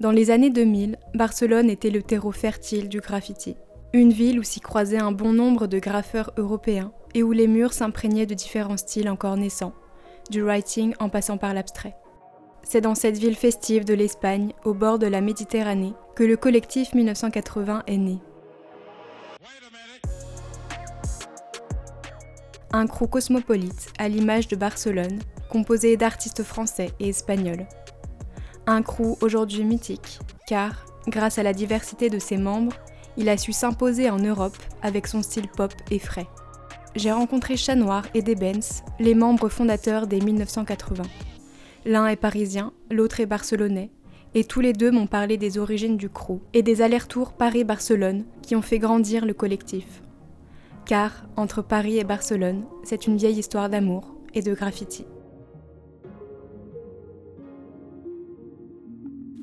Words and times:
Dans 0.00 0.12
les 0.12 0.30
années 0.30 0.48
2000, 0.48 0.96
Barcelone 1.12 1.68
était 1.68 1.90
le 1.90 2.02
terreau 2.02 2.32
fertile 2.32 2.88
du 2.88 3.00
graffiti. 3.00 3.56
Une 3.92 4.14
ville 4.14 4.40
où 4.40 4.42
s'y 4.42 4.58
croisaient 4.58 4.96
un 4.96 5.12
bon 5.12 5.34
nombre 5.34 5.66
de 5.66 5.78
graffeurs 5.78 6.32
européens 6.38 6.90
et 7.14 7.22
où 7.22 7.32
les 7.32 7.46
murs 7.46 7.74
s'imprégnaient 7.74 8.24
de 8.24 8.32
différents 8.32 8.78
styles 8.78 9.10
encore 9.10 9.36
naissants, 9.36 9.74
du 10.30 10.42
writing 10.42 10.94
en 11.00 11.10
passant 11.10 11.36
par 11.36 11.52
l'abstrait. 11.52 11.96
C'est 12.62 12.80
dans 12.80 12.94
cette 12.94 13.18
ville 13.18 13.36
festive 13.36 13.84
de 13.84 13.92
l'Espagne, 13.92 14.54
au 14.64 14.72
bord 14.72 14.98
de 14.98 15.06
la 15.06 15.20
Méditerranée, 15.20 15.92
que 16.16 16.24
le 16.24 16.38
collectif 16.38 16.94
1980 16.94 17.82
est 17.86 17.98
né. 17.98 18.20
Un 22.72 22.86
crew 22.86 23.06
cosmopolite, 23.06 23.92
à 23.98 24.08
l'image 24.08 24.48
de 24.48 24.56
Barcelone, 24.56 25.18
composé 25.50 25.98
d'artistes 25.98 26.42
français 26.42 26.92
et 27.00 27.10
espagnols. 27.10 27.66
Un 28.66 28.82
crew 28.82 29.16
aujourd'hui 29.20 29.64
mythique, 29.64 30.18
car, 30.46 30.84
grâce 31.08 31.38
à 31.38 31.42
la 31.42 31.52
diversité 31.52 32.10
de 32.10 32.18
ses 32.18 32.36
membres, 32.36 32.74
il 33.16 33.28
a 33.28 33.36
su 33.36 33.52
s'imposer 33.52 34.10
en 34.10 34.18
Europe 34.18 34.56
avec 34.82 35.06
son 35.06 35.22
style 35.22 35.48
pop 35.48 35.72
et 35.90 35.98
frais. 35.98 36.28
J'ai 36.94 37.12
rencontré 37.12 37.56
Chat 37.56 37.76
Noir 37.76 38.04
et 38.14 38.22
Debens, 38.22 38.82
les 38.98 39.14
membres 39.14 39.48
fondateurs 39.48 40.06
des 40.06 40.20
1980. 40.20 41.04
L'un 41.84 42.06
est 42.08 42.16
parisien, 42.16 42.72
l'autre 42.90 43.20
est 43.20 43.26
barcelonais, 43.26 43.90
et 44.34 44.44
tous 44.44 44.60
les 44.60 44.72
deux 44.72 44.90
m'ont 44.90 45.06
parlé 45.06 45.36
des 45.36 45.58
origines 45.58 45.96
du 45.96 46.08
crew 46.08 46.40
et 46.52 46.62
des 46.62 46.82
allers-retours 46.82 47.32
Paris-Barcelone 47.32 48.24
qui 48.42 48.54
ont 48.54 48.62
fait 48.62 48.78
grandir 48.78 49.24
le 49.24 49.34
collectif. 49.34 50.02
Car, 50.84 51.24
entre 51.36 51.62
Paris 51.62 51.98
et 51.98 52.04
Barcelone, 52.04 52.64
c'est 52.84 53.06
une 53.06 53.16
vieille 53.16 53.38
histoire 53.38 53.68
d'amour 53.68 54.14
et 54.34 54.42
de 54.42 54.54
graffiti. 54.54 55.06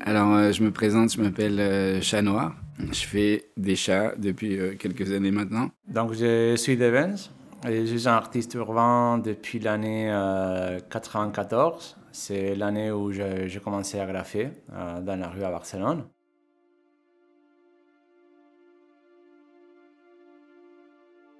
Alors, 0.08 0.34
euh, 0.34 0.52
je 0.52 0.62
me 0.62 0.70
présente, 0.70 1.12
je 1.12 1.20
m'appelle 1.20 1.60
euh, 1.60 2.00
Chat 2.00 2.22
Noir. 2.22 2.54
Je 2.78 3.04
fais 3.04 3.50
des 3.58 3.76
chats 3.76 4.14
depuis 4.16 4.58
euh, 4.58 4.74
quelques 4.74 5.12
années 5.12 5.30
maintenant. 5.30 5.68
Donc, 5.86 6.14
je 6.14 6.56
suis 6.56 6.78
Devens 6.78 7.30
et 7.68 7.84
je 7.84 7.94
suis 7.94 8.08
un 8.08 8.12
artiste 8.12 8.54
urbain 8.54 9.18
depuis 9.18 9.58
l'année 9.58 10.06
1994. 10.06 11.98
C'est 12.10 12.54
l'année 12.54 12.90
où 12.90 13.12
j'ai 13.12 13.60
commencé 13.62 14.00
à 14.00 14.06
graffer 14.06 14.48
dans 14.70 15.20
la 15.20 15.28
rue 15.28 15.44
à 15.44 15.50
Barcelone. 15.50 16.04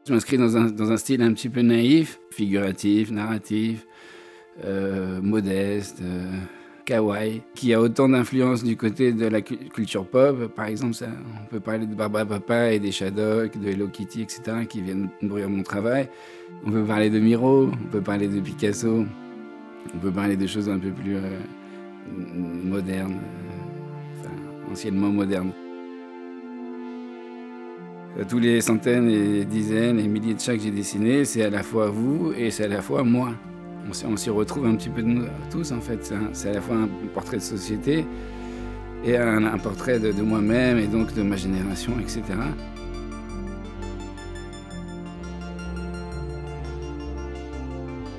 Je 0.06 0.12
m'inscris 0.12 0.36
dans 0.36 0.58
un, 0.58 0.66
dans 0.66 0.92
un, 0.92 0.98
style 0.98 1.22
un 1.22 1.32
petit 1.32 1.48
peu 1.48 1.62
naïf, 1.62 2.20
figuratif, 2.32 3.10
narratif, 3.12 3.86
modeste 5.22 6.02
kawaii, 6.88 7.42
qui 7.54 7.74
a 7.74 7.80
autant 7.82 8.08
d'influence 8.08 8.64
du 8.64 8.74
côté 8.74 9.12
de 9.12 9.26
la 9.26 9.42
culture 9.42 10.06
pop. 10.06 10.46
Par 10.54 10.66
exemple, 10.66 10.96
on 11.02 11.46
peut 11.50 11.60
parler 11.60 11.86
de 11.86 11.94
Barbara 11.94 12.24
Papa 12.24 12.72
et 12.72 12.78
des 12.78 12.92
Shadok, 12.92 13.58
de 13.60 13.68
Hello 13.68 13.88
Kitty, 13.88 14.22
etc., 14.22 14.40
qui 14.66 14.80
viennent 14.80 15.10
nourrir 15.20 15.50
mon 15.50 15.62
travail. 15.62 16.08
On 16.64 16.70
peut 16.70 16.84
parler 16.84 17.10
de 17.10 17.18
Miro, 17.18 17.70
on 17.70 17.90
peut 17.90 18.00
parler 18.00 18.26
de 18.26 18.40
Picasso, 18.40 19.04
on 19.94 19.98
peut 19.98 20.10
parler 20.10 20.36
de 20.38 20.46
choses 20.46 20.70
un 20.70 20.78
peu 20.78 20.90
plus 20.90 21.16
euh, 21.16 21.38
modernes, 22.64 23.20
euh, 24.24 24.72
anciennement 24.72 25.10
modernes. 25.10 25.52
Tous 28.28 28.38
les 28.38 28.62
centaines 28.62 29.10
et 29.10 29.44
dizaines 29.44 30.00
et 30.00 30.08
milliers 30.08 30.34
de 30.34 30.40
chats 30.40 30.56
que 30.56 30.62
j'ai 30.62 30.70
dessinés, 30.70 31.26
c'est 31.26 31.44
à 31.44 31.50
la 31.50 31.62
fois 31.62 31.88
vous 31.90 32.32
et 32.36 32.50
c'est 32.50 32.64
à 32.64 32.68
la 32.68 32.80
fois 32.80 33.04
moi 33.04 33.34
on 34.06 34.16
s'y 34.16 34.30
retrouve 34.30 34.66
un 34.66 34.74
petit 34.74 34.88
peu 34.88 35.02
de 35.02 35.08
nous 35.08 35.24
tous 35.50 35.72
en 35.72 35.80
fait. 35.80 36.12
C'est 36.32 36.50
à 36.50 36.52
la 36.54 36.60
fois 36.60 36.76
un 36.76 36.88
portrait 37.14 37.38
de 37.38 37.42
société 37.42 38.04
et 39.04 39.16
un, 39.16 39.58
portrait 39.58 39.98
de, 39.98 40.12
moi-même 40.22 40.78
et 40.78 40.86
donc 40.86 41.14
de 41.14 41.22
ma 41.22 41.36
génération, 41.36 41.92
etc. 42.00 42.22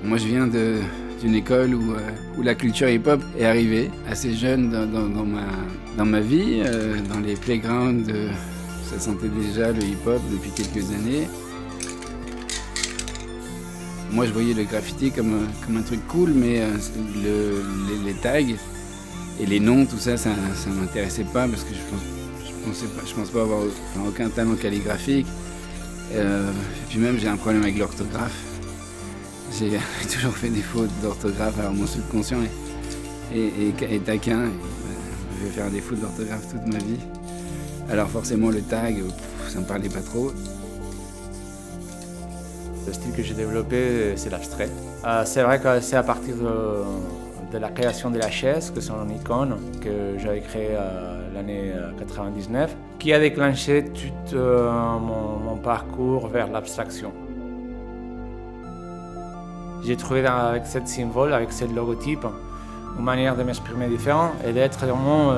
Moi 0.03 0.17
je 0.17 0.27
viens 0.27 0.47
d'une 0.47 1.35
école 1.35 1.75
où, 1.75 1.93
euh, 1.93 1.99
où, 2.37 2.41
la 2.41 2.55
culture 2.55 2.89
hip-hop 2.89 3.21
est 3.37 3.45
arrivée 3.45 3.91
assez 4.09 4.33
jeune 4.33 4.71
dans, 4.71 5.25
ma, 5.25 5.45
dans 5.97 6.05
ma 6.05 6.21
vie, 6.21 6.61
euh, 6.65 6.95
dans 7.13 7.19
les 7.19 7.35
playgrounds. 7.35 8.11
ça 8.83 8.99
sentait 8.99 9.27
déjà 9.27 9.71
le 9.71 9.83
hip-hop 9.83 10.21
depuis 10.31 10.51
quelques 10.51 10.89
années. 10.91 11.27
Moi, 14.11 14.25
je 14.25 14.31
voyais 14.31 14.53
le 14.55 14.63
graffiti 14.63 15.11
comme, 15.11 15.33
euh, 15.33 15.65
comme 15.65 15.77
un 15.77 15.83
truc 15.83 16.05
cool, 16.07 16.31
mais 16.33 16.61
euh, 16.61 16.67
le, 17.23 17.63
les, 18.05 18.13
tags 18.13 18.39
et 18.39 19.45
les 19.45 19.59
noms, 19.59 19.85
tout 19.85 19.99
ça, 19.99 20.17
ça 20.17 20.31
ne 20.31 20.75
m'intéressait 20.75 21.25
pas 21.25 21.47
parce 21.47 21.63
que 21.63 21.75
je 21.75 21.81
pense, 21.91 22.01
je 22.43 22.67
pensais 22.67 22.87
pas, 22.87 23.01
pense 23.15 23.29
pas 23.29 23.41
avoir 23.41 23.61
aucun 24.07 24.29
talent 24.29 24.55
calligraphique. 24.55 25.27
Euh, 26.13 26.49
et 26.51 26.89
puis 26.89 26.97
même, 26.97 27.19
j'ai 27.19 27.27
un 27.27 27.37
problème 27.37 27.61
avec 27.61 27.77
l'orthographe. 27.77 28.35
J'ai 29.59 29.69
toujours 30.11 30.35
fait 30.35 30.49
des 30.49 30.63
fautes 30.63 30.89
d'orthographe, 31.03 31.59
alors 31.59 31.73
mon 31.73 31.85
subconscient 31.85 32.39
est, 33.31 34.05
taquin. 34.05 34.49
je 35.39 35.45
vais 35.45 35.51
faire 35.51 35.69
des 35.69 35.81
fautes 35.81 35.99
d'orthographe 35.99 36.47
toute 36.49 36.65
ma 36.65 36.79
vie. 36.79 36.99
Alors 37.91 38.09
forcément, 38.09 38.49
le 38.49 38.61
tag, 38.61 38.97
ça 39.49 39.59
me 39.59 39.65
parlait 39.65 39.89
pas 39.89 40.01
trop. 40.01 40.31
Le 42.87 42.93
style 42.93 43.13
que 43.13 43.23
j'ai 43.23 43.33
développé, 43.33 44.13
c'est 44.15 44.29
l'abstrait. 44.29 44.69
Euh, 45.05 45.23
c'est 45.25 45.43
vrai 45.43 45.59
que 45.59 45.79
c'est 45.79 45.95
à 45.95 46.03
partir 46.03 46.35
de, 46.35 47.57
la 47.57 47.69
création 47.69 48.09
de 48.09 48.17
la 48.17 48.29
chaise, 48.29 48.71
que 48.73 48.81
c'est 48.81 48.91
une 48.91 49.15
icône 49.15 49.57
que 49.81 50.17
j'avais 50.17 50.41
créée 50.41 50.71
euh, 50.71 51.33
l'année 51.33 51.71
99, 51.97 52.69
euh, 52.69 52.73
qui 52.99 53.13
a 53.13 53.19
déclenché 53.19 53.85
tout 53.85 54.37
mon, 54.37 55.57
parcours 55.57 56.27
vers 56.27 56.47
l'abstraction. 56.47 57.11
J'ai 59.83 59.95
trouvé 59.95 60.25
avec 60.25 60.65
ce 60.65 60.79
symbole, 60.85 61.33
avec 61.33 61.51
ce 61.51 61.65
logotype, 61.65 62.25
une 62.97 63.03
manière 63.03 63.35
de 63.35 63.43
m'exprimer 63.43 63.87
différente 63.87 64.31
et 64.45 64.51
d'être 64.51 64.79
vraiment 64.85 65.31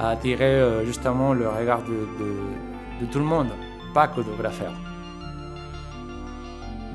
à 0.00 0.10
attirer 0.10 0.84
justement 0.84 1.32
le 1.32 1.48
regard 1.48 1.82
de, 1.82 3.06
tout 3.06 3.18
le 3.18 3.24
monde, 3.24 3.48
pas 3.94 4.08
que 4.08 4.20
de 4.20 4.36
graffeurs. 4.38 4.72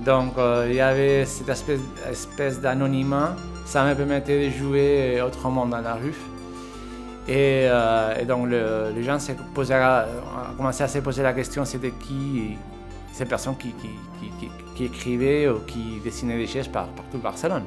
Donc 0.05 0.37
euh, 0.37 0.67
il 0.69 0.75
y 0.75 0.81
avait 0.81 1.25
cette 1.25 1.49
espèce, 1.49 2.59
d'anonymat. 2.59 3.35
Ça 3.65 3.85
me 3.85 3.93
permettait 3.93 4.47
de 4.47 4.49
jouer 4.51 5.21
autrement 5.21 5.65
dans 5.65 5.81
la 5.81 5.93
rue. 5.93 6.15
Et, 7.27 7.67
euh, 7.69 8.25
donc 8.25 8.47
les 8.49 9.03
gens 9.03 9.17
commencé 10.57 10.83
à 10.83 10.87
se 10.87 10.99
poser 10.99 11.21
la 11.21 11.33
question 11.33 11.63
c'était 11.65 11.91
qui 11.91 12.57
ces 13.13 13.25
personnes 13.25 13.55
qui, 13.57 13.73
écrivaient 14.83 15.47
ou 15.47 15.59
qui 15.59 15.99
dessinaient 16.03 16.37
des 16.37 16.47
chaises 16.47 16.67
par, 16.67 16.87
partout 16.87 17.19
Barcelone. 17.19 17.63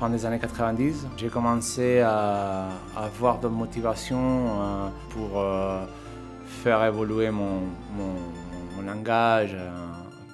Fin 0.00 0.08
des 0.08 0.24
années 0.24 0.38
90, 0.38 1.06
j'ai 1.16 1.28
commencé 1.28 2.00
à, 2.00 2.68
avoir 2.96 3.40
de 3.40 3.48
motivation 3.48 4.18
euh, 4.18 4.88
pour 5.10 5.42
faire 6.46 6.84
évoluer 6.84 7.30
mon, 7.30 7.60
mon, 7.96 8.82
langage. 8.86 9.54
Euh, 9.54 9.70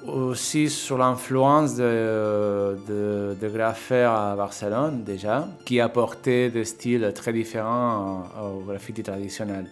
aussi 0.06 0.68
sur 0.68 0.98
l'influence 0.98 1.76
de, 1.76 2.76
de, 2.88 3.36
de 3.40 4.04
à 4.04 4.34
Barcelone 4.36 5.04
déjà, 5.04 5.46
qui 5.64 5.80
apportait 5.80 6.50
des 6.50 6.64
styles 6.64 7.12
très 7.14 7.32
différents 7.32 8.24
au 8.42 8.60
graffiti 8.64 9.02
traditionnel. 9.02 9.66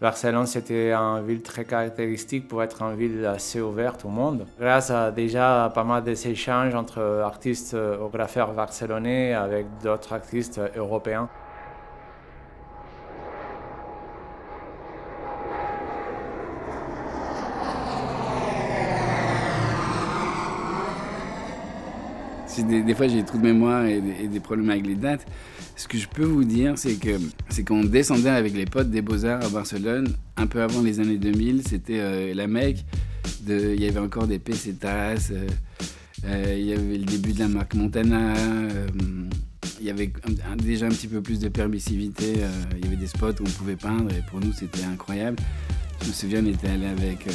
Barcelone, 0.00 0.46
c'était 0.46 0.92
une 0.92 1.24
ville 1.24 1.40
très 1.40 1.64
caractéristique 1.64 2.48
pour 2.48 2.62
être 2.62 2.82
une 2.82 2.96
ville 2.96 3.24
assez 3.24 3.60
ouverte 3.60 4.04
au 4.04 4.08
monde. 4.08 4.44
Grâce 4.58 4.90
à 4.90 5.12
déjà 5.12 5.70
pas 5.72 5.84
mal 5.84 6.02
d'échanges 6.02 6.74
entre 6.74 7.00
artistes 7.24 7.74
ou 7.74 8.08
graffeurs 8.08 8.52
barcelonais 8.52 9.34
avec 9.34 9.66
d'autres 9.82 10.12
artistes 10.12 10.60
européens. 10.76 11.28
Des, 22.62 22.94
fois, 22.94 23.08
j'ai 23.08 23.16
des 23.16 23.24
trous 23.24 23.38
de 23.38 23.42
mémoire 23.42 23.84
et 23.86 24.00
des, 24.00 24.40
problèmes 24.40 24.70
avec 24.70 24.86
les 24.86 24.94
dates. 24.94 25.26
Ce 25.76 25.88
que 25.88 25.98
je 25.98 26.06
peux 26.06 26.24
vous 26.24 26.44
dire, 26.44 26.74
c'est 26.76 26.94
que 26.94 27.18
c'est 27.48 27.64
qu'on 27.64 27.84
descendait 27.84 28.30
avec 28.30 28.54
les 28.54 28.64
potes 28.64 28.90
des 28.90 29.02
Beaux-Arts 29.02 29.44
à 29.44 29.48
Barcelone, 29.48 30.14
un 30.36 30.46
peu 30.46 30.62
avant 30.62 30.82
les 30.82 31.00
années 31.00 31.18
2000. 31.18 31.62
C'était 31.66 31.98
euh, 31.98 32.34
la 32.34 32.46
Mecque. 32.46 32.84
il 33.48 33.80
y 33.80 33.88
avait 33.88 33.98
encore 33.98 34.26
des 34.26 34.38
pesetas. 34.38 35.30
Euh, 35.32 35.48
euh, 36.26 36.56
il 36.56 36.66
y 36.66 36.72
avait 36.72 36.98
le 36.98 37.04
début 37.04 37.32
de 37.32 37.40
la 37.40 37.48
marque 37.48 37.74
Montana. 37.74 38.34
il 39.80 39.86
y 39.86 39.90
avait 39.90 40.12
déjà 40.58 40.86
un 40.86 40.90
petit 40.90 41.08
peu 41.08 41.20
plus 41.20 41.40
de 41.40 41.48
permissivité. 41.48 42.34
il 42.76 42.84
y 42.84 42.86
avait 42.86 42.96
des 42.96 43.08
spots 43.08 43.40
où 43.40 43.44
on 43.46 43.50
pouvait 43.50 43.76
peindre 43.76 44.10
et 44.12 44.22
pour 44.30 44.40
nous, 44.40 44.52
c'était 44.52 44.84
incroyable. 44.84 45.38
Je 46.02 46.08
me 46.08 46.12
souviens, 46.12 46.42
on 46.44 46.46
était 46.46 46.68
allé 46.68 46.86
avec, 46.86 47.26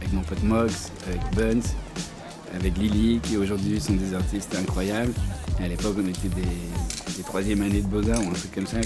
avec 0.00 0.12
mon 0.12 0.22
pote 0.22 0.42
Mox, 0.42 0.90
avec 1.06 1.20
Buns 1.36 1.62
avec 2.54 2.76
Lily, 2.78 3.20
qui 3.22 3.36
aujourd'hui 3.36 3.80
sont 3.80 3.94
des 3.94 4.14
artistes 4.14 4.56
incroyables. 4.58 5.12
à 5.62 5.68
l'époque, 5.68 5.96
on 5.98 6.08
était 6.08 6.28
des, 6.28 6.48
c'était 7.06 7.22
troisième 7.22 7.62
année 7.62 7.80
de 7.80 7.86
Beaux-Arts 7.86 8.20
ou 8.24 8.30
un 8.30 8.34
truc 8.34 8.54
comme 8.54 8.66
ça. 8.66 8.78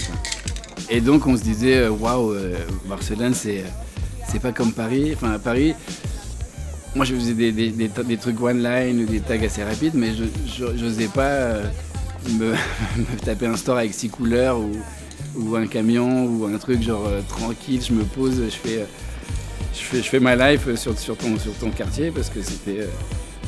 Et 0.89 1.01
donc 1.01 1.27
on 1.27 1.37
se 1.37 1.43
disait, 1.43 1.87
waouh, 1.87 2.33
Barcelone, 2.85 3.33
c'est, 3.33 3.63
c'est 4.27 4.39
pas 4.39 4.51
comme 4.51 4.73
Paris. 4.73 5.11
Enfin, 5.13 5.31
à 5.31 5.39
Paris, 5.39 5.73
moi 6.95 7.05
je 7.05 7.15
faisais 7.15 7.33
des, 7.33 7.51
des, 7.51 7.71
des, 7.71 8.17
trucs 8.17 8.41
one-line 8.41 9.03
ou 9.03 9.05
des 9.05 9.19
tags 9.19 9.41
assez 9.43 9.63
rapides, 9.63 9.93
mais 9.95 10.11
je 10.13 10.65
n'osais 10.65 11.07
pas 11.07 11.57
me, 12.29 12.53
taper 13.23 13.47
un 13.47 13.55
store 13.55 13.77
avec 13.77 13.93
six 13.93 14.09
couleurs 14.09 14.59
ou, 14.59 14.71
ou 15.35 15.55
un 15.55 15.67
camion 15.67 16.25
ou 16.25 16.45
un 16.45 16.57
truc 16.57 16.81
genre 16.81 17.07
tranquille, 17.29 17.81
je 17.81 17.93
me 17.93 18.03
pose, 18.03 18.41
je 18.45 18.49
fais 18.49 18.85
je 19.73 19.79
fais, 19.79 19.97
je 19.97 20.09
fais 20.09 20.19
ma 20.19 20.35
life 20.35 20.75
sur, 20.75 20.97
sur, 20.97 21.17
ton, 21.17 21.37
sur 21.39 21.53
ton 21.53 21.69
quartier 21.69 22.11
parce 22.11 22.29
que 22.29 22.41
c'était. 22.41 22.87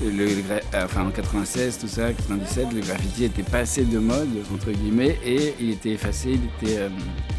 Euh, 0.01 0.59
enfin 0.73 1.05
en 1.05 1.11
96, 1.11 1.79
tout 1.79 1.87
ça, 1.87 2.11
97, 2.11 2.67
le 2.73 2.81
graffiti 2.81 3.25
était 3.25 3.43
passé 3.43 3.83
de 3.83 3.99
mode, 3.99 4.29
entre 4.53 4.71
guillemets, 4.71 5.17
et 5.25 5.53
il 5.59 5.71
était 5.71 5.91
effacé, 5.91 6.31
il 6.31 6.67
était, 6.67 6.77
euh, 6.79 6.89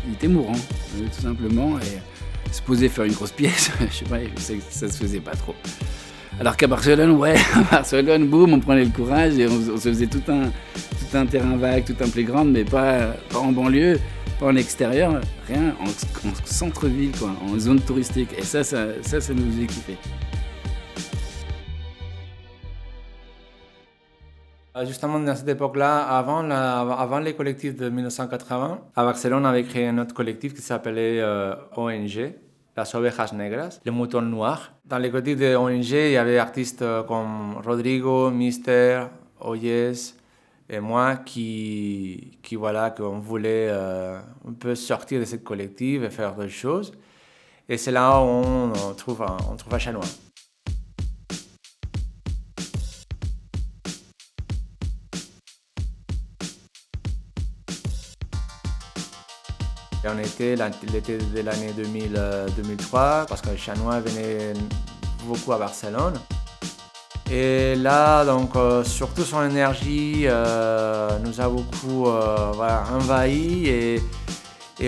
il 0.06 0.14
était 0.14 0.28
mourant, 0.28 0.52
euh, 0.52 1.06
tout 1.14 1.22
simplement. 1.22 1.78
Et 1.78 2.52
se 2.52 2.62
poser 2.62 2.88
faire 2.88 3.04
une 3.04 3.12
grosse 3.12 3.32
pièce, 3.32 3.70
je 3.90 3.94
sais 3.94 4.04
pas, 4.04 4.18
ça 4.70 4.88
se 4.88 4.96
faisait 4.96 5.20
pas 5.20 5.34
trop. 5.34 5.54
Alors 6.40 6.56
qu'à 6.56 6.66
Barcelone, 6.66 7.12
ouais, 7.12 7.34
à 7.54 7.62
Barcelone, 7.62 8.28
boum, 8.28 8.52
on 8.52 8.60
prenait 8.60 8.84
le 8.84 8.90
courage 8.90 9.38
et 9.38 9.46
on, 9.46 9.76
se 9.76 9.88
faisait 9.88 10.06
tout 10.06 10.22
un, 10.28 10.44
tout 10.44 11.16
un 11.16 11.26
terrain 11.26 11.56
vague, 11.56 11.84
tout 11.84 11.96
un 12.00 12.08
playground, 12.08 12.50
mais 12.52 12.64
pas, 12.64 13.14
pas 13.30 13.38
en 13.38 13.52
banlieue 13.52 13.98
pas 14.38 14.46
en 14.46 14.56
extérieur, 14.56 15.20
rien, 15.46 15.74
en, 15.80 16.30
centre-ville, 16.44 17.12
quoi, 17.16 17.34
en 17.46 17.58
zone 17.58 17.80
touristique. 17.80 18.30
Et 18.36 18.42
ça, 18.42 18.64
ça, 18.64 18.88
ça, 19.02 19.18
nous 19.32 19.62
a 19.62 19.66
kiffé. 19.66 19.96
Justement, 24.82 25.20
dans 25.20 25.36
cette 25.36 25.48
époque-là, 25.48 26.02
avant, 26.02 27.20
les 27.20 27.34
collectifs 27.34 27.76
de 27.76 27.88
1980, 27.88 28.80
à 28.96 29.04
Barcelone, 29.04 29.42
on 29.42 29.48
avait 29.48 29.62
créé 29.62 29.86
un 29.86 29.98
autre 29.98 30.14
collectif 30.14 30.54
qui 30.54 30.62
s'appelait 30.62 31.20
euh, 31.20 31.54
ONG, 31.76 32.34
Las 32.76 32.94
Ovejas 32.94 33.32
Negras, 33.34 33.80
les 33.84 33.90
moutons 33.92 34.22
noirs. 34.22 34.72
Dans 34.84 34.98
les 34.98 35.10
collectifs 35.10 35.38
de 35.38 35.54
ONG, 35.54 35.90
il 35.90 36.10
y 36.10 36.16
avait 36.16 36.38
artistes 36.38 36.82
euh, 36.82 37.04
comme 37.04 37.58
Rodrigo, 37.64 38.30
Mister, 38.30 39.04
Oyes, 39.40 40.14
et 40.68 40.80
moi 40.80 41.16
qui, 41.16 42.38
qui 42.42 42.56
voilà, 42.56 42.90
qu'on 42.90 43.20
voulait 43.20 43.68
euh, 43.70 44.18
un 44.48 44.52
peu 44.52 44.74
sortir 44.74 45.20
de 45.20 45.24
cette 45.24 45.44
collective 45.44 46.02
et 46.04 46.10
faire 46.10 46.34
d'autres 46.34 46.48
choses. 46.48 46.92
Et 47.68 47.76
c'est 47.76 47.92
là 47.92 48.20
où 48.20 48.24
on, 48.24 48.94
trouve, 48.94 49.22
un 49.22 49.78
chanois. 49.78 50.04
Et 60.04 60.08
on 60.08 60.18
était 60.18 60.54
l'été 60.92 61.16
de 61.16 61.40
l'année 61.40 61.72
2003 61.74 63.00
euh, 63.00 63.24
parce 63.26 63.40
que 63.40 63.50
le 63.50 63.56
chanois 63.56 64.00
venait 64.00 64.52
beaucoup 65.26 65.52
à 65.52 65.58
Barcelone. 65.58 66.14
Et 67.30 67.74
là, 67.76 68.24
donc, 68.24 68.54
euh, 68.54 68.84
surtout 68.84 69.22
son 69.22 69.48
énergie 69.48 70.24
euh, 70.26 71.18
nous 71.24 71.40
a 71.40 71.48
beaucoup 71.48 72.06
euh, 72.06 72.52
envahi 72.92 73.68
et, 73.68 74.02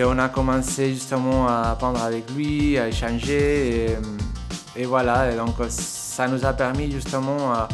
on 0.04 0.18
a 0.18 0.28
commencé 0.28 0.92
justement 0.92 1.48
à 1.48 1.70
apprendre 1.70 2.02
avec 2.02 2.30
lui, 2.32 2.76
à 2.76 2.88
échanger. 2.88 3.96
Et, 4.76 4.84
voilà, 4.84 5.32
donc 5.32 5.54
ça 5.68 6.28
nous 6.28 6.44
a 6.44 6.52
permis 6.52 6.90
justement 6.90 7.52
à, 7.52 7.68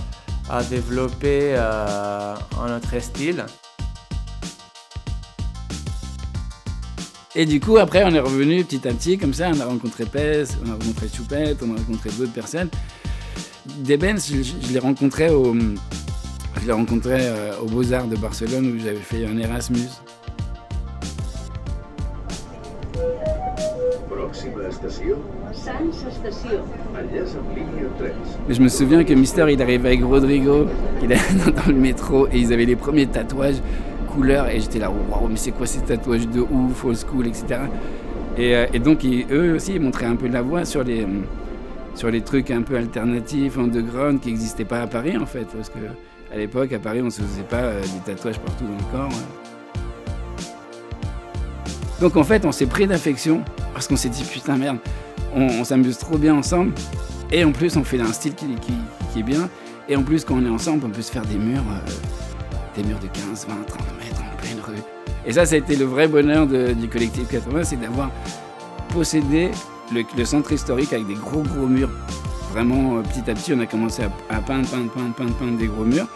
à 0.49 0.62
développer 0.62 1.56
un 1.56 2.77
autre 2.77 3.00
style. 3.00 3.44
Et 7.34 7.46
du 7.46 7.61
coup, 7.61 7.79
après, 7.79 8.05
on 8.05 8.14
est 8.14 8.20
revenu 8.20 8.62
petit 8.62 8.87
à 8.87 8.93
petit, 8.93 9.17
comme 9.17 9.32
ça, 9.32 9.50
on 9.55 9.61
a 9.61 9.64
rencontré 9.64 10.05
Pes, 10.05 10.44
on 10.64 10.69
a 10.69 10.73
rencontré 10.73 11.06
Choupette, 11.08 11.62
on 11.62 11.75
a 11.75 11.79
rencontré 11.79 12.11
d'autres 12.11 12.32
personnes. 12.32 12.69
Debens, 13.79 14.19
je, 14.29 14.43
je 14.43 14.73
l'ai 14.73 14.79
rencontré 14.79 15.31
au, 15.31 15.55
je 15.55 16.67
l'ai 16.67 16.73
rencontré 16.73 17.17
euh, 17.19 17.52
au 17.62 17.67
Beaux-Arts 17.67 18.08
de 18.08 18.17
Barcelone 18.17 18.67
où 18.67 18.79
j'avais 18.79 18.96
fait 18.96 19.25
un 19.25 19.38
Erasmus. 19.38 19.88
Mais 28.49 28.55
je 28.55 28.61
me 28.61 28.69
souviens 28.69 29.05
que 29.05 29.14
Mister 29.14 29.46
il 29.50 29.62
arrivait 29.62 29.88
avec 29.88 30.05
Rodrigo, 30.05 30.67
il 31.02 31.12
est 31.12 31.17
dans 31.46 31.73
le 31.73 31.79
métro 31.79 32.26
et 32.29 32.38
ils 32.38 32.52
avaient 32.52 32.64
les 32.67 32.76
premiers 32.76 33.06
tatouages 33.06 33.62
et 34.50 34.61
j'étais 34.61 34.79
là 34.79 34.91
waouh 34.91 35.29
mais 35.29 35.37
c'est 35.37 35.53
quoi 35.53 35.67
ces 35.67 35.81
tatouages 35.81 36.29
de 36.29 36.41
ouf, 36.41 36.85
old 36.85 36.97
school 36.97 37.26
etc. 37.26 37.61
Et, 38.37 38.55
euh, 38.55 38.67
et 38.73 38.79
donc 38.79 39.05
eux 39.05 39.55
aussi 39.55 39.75
ils 39.75 39.81
montraient 39.81 40.06
un 40.06 40.17
peu 40.17 40.29
la 40.29 40.43
voie 40.43 40.64
sur 40.64 40.85
les 40.85 41.06
sur 41.94 42.11
les 42.11 42.23
trucs 42.23 42.50
un 42.50 42.62
peu 42.62 42.76
alternatifs, 42.76 43.59
underground, 43.59 44.20
qui 44.20 44.31
n'existaient 44.31 44.64
pas 44.64 44.82
à 44.82 44.87
Paris 44.87 45.17
en 45.17 45.26
fait. 45.26 45.44
Parce 45.44 45.69
que 45.69 45.79
l'époque, 46.37 46.73
à 46.73 46.79
Paris, 46.79 47.00
on 47.03 47.06
ne 47.06 47.11
se 47.11 47.23
faisait 47.23 47.43
pas 47.43 47.56
euh, 47.56 47.82
des 47.82 48.14
tatouages 48.14 48.38
partout 48.38 48.64
dans 48.64 48.76
le 48.76 49.09
corps. 49.09 49.19
Donc 52.00 52.17
en 52.17 52.25
fait, 52.25 52.44
on 52.44 52.53
s'est 52.53 52.67
pris 52.67 52.87
d'affection 52.87 53.43
parce 53.73 53.87
qu'on 53.87 53.97
s'est 53.97 54.08
dit 54.08 54.25
putain 54.25 54.56
merde, 54.56 54.79
on, 55.35 55.62
s'amuse 55.65 55.99
trop 55.99 56.19
bien 56.19 56.35
ensemble. 56.35 56.73
Et 57.31 57.44
en 57.44 57.53
plus, 57.53 57.76
on 57.76 57.85
fait 57.85 58.00
un 58.00 58.12
style 58.12 58.35
qui, 58.35 59.19
est 59.19 59.23
bien. 59.23 59.49
Et 59.88 59.97
en 59.97 60.03
plus, 60.03 60.25
quand 60.25 60.37
on 60.37 60.44
est 60.44 60.50
ensemble, 60.50 60.85
on 60.87 60.91
peut 60.91 61.03
se 61.03 61.12
faire 61.12 61.25
des 61.25 61.37
murs, 61.37 61.62
euh, 61.70 62.76
des 62.76 62.87
murs 62.87 62.99
de 62.99 63.06
15, 63.06 63.47
20, 63.49 63.67
30 63.67 63.81
mètres 63.99 64.02
rue. 64.65 64.83
Et 65.27 65.33
ça, 65.33 65.47
ça 65.47 65.55
a 65.55 65.59
été 65.59 65.77
le 65.77 65.85
vrai 65.85 66.09
bonheur 66.09 66.47
du 66.47 66.89
collectif 66.89 67.29
80, 67.29 67.65
c'est 67.65 67.77
d'avoir 67.77 68.11
possédé 68.93 69.50
le, 69.93 70.25
centre 70.25 70.53
historique 70.53 70.93
avec 70.93 71.06
des 71.06 71.15
gros 71.15 71.43
gros 71.43 71.67
murs. 71.67 71.91
Vraiment, 72.53 72.99
euh, 72.99 73.03
petit 73.03 73.31
à 73.31 73.35
petit, 73.35 73.53
on 73.55 73.61
a 73.61 73.67
commencé 73.67 74.03
à, 74.03 74.41
peindre, 74.41 74.69
peindre, 74.69 74.91
peindre, 74.91 75.15
peindre, 75.15 75.35
peindre 75.35 75.59
des 75.59 75.67
gros 75.67 75.85
murs. 75.85 76.06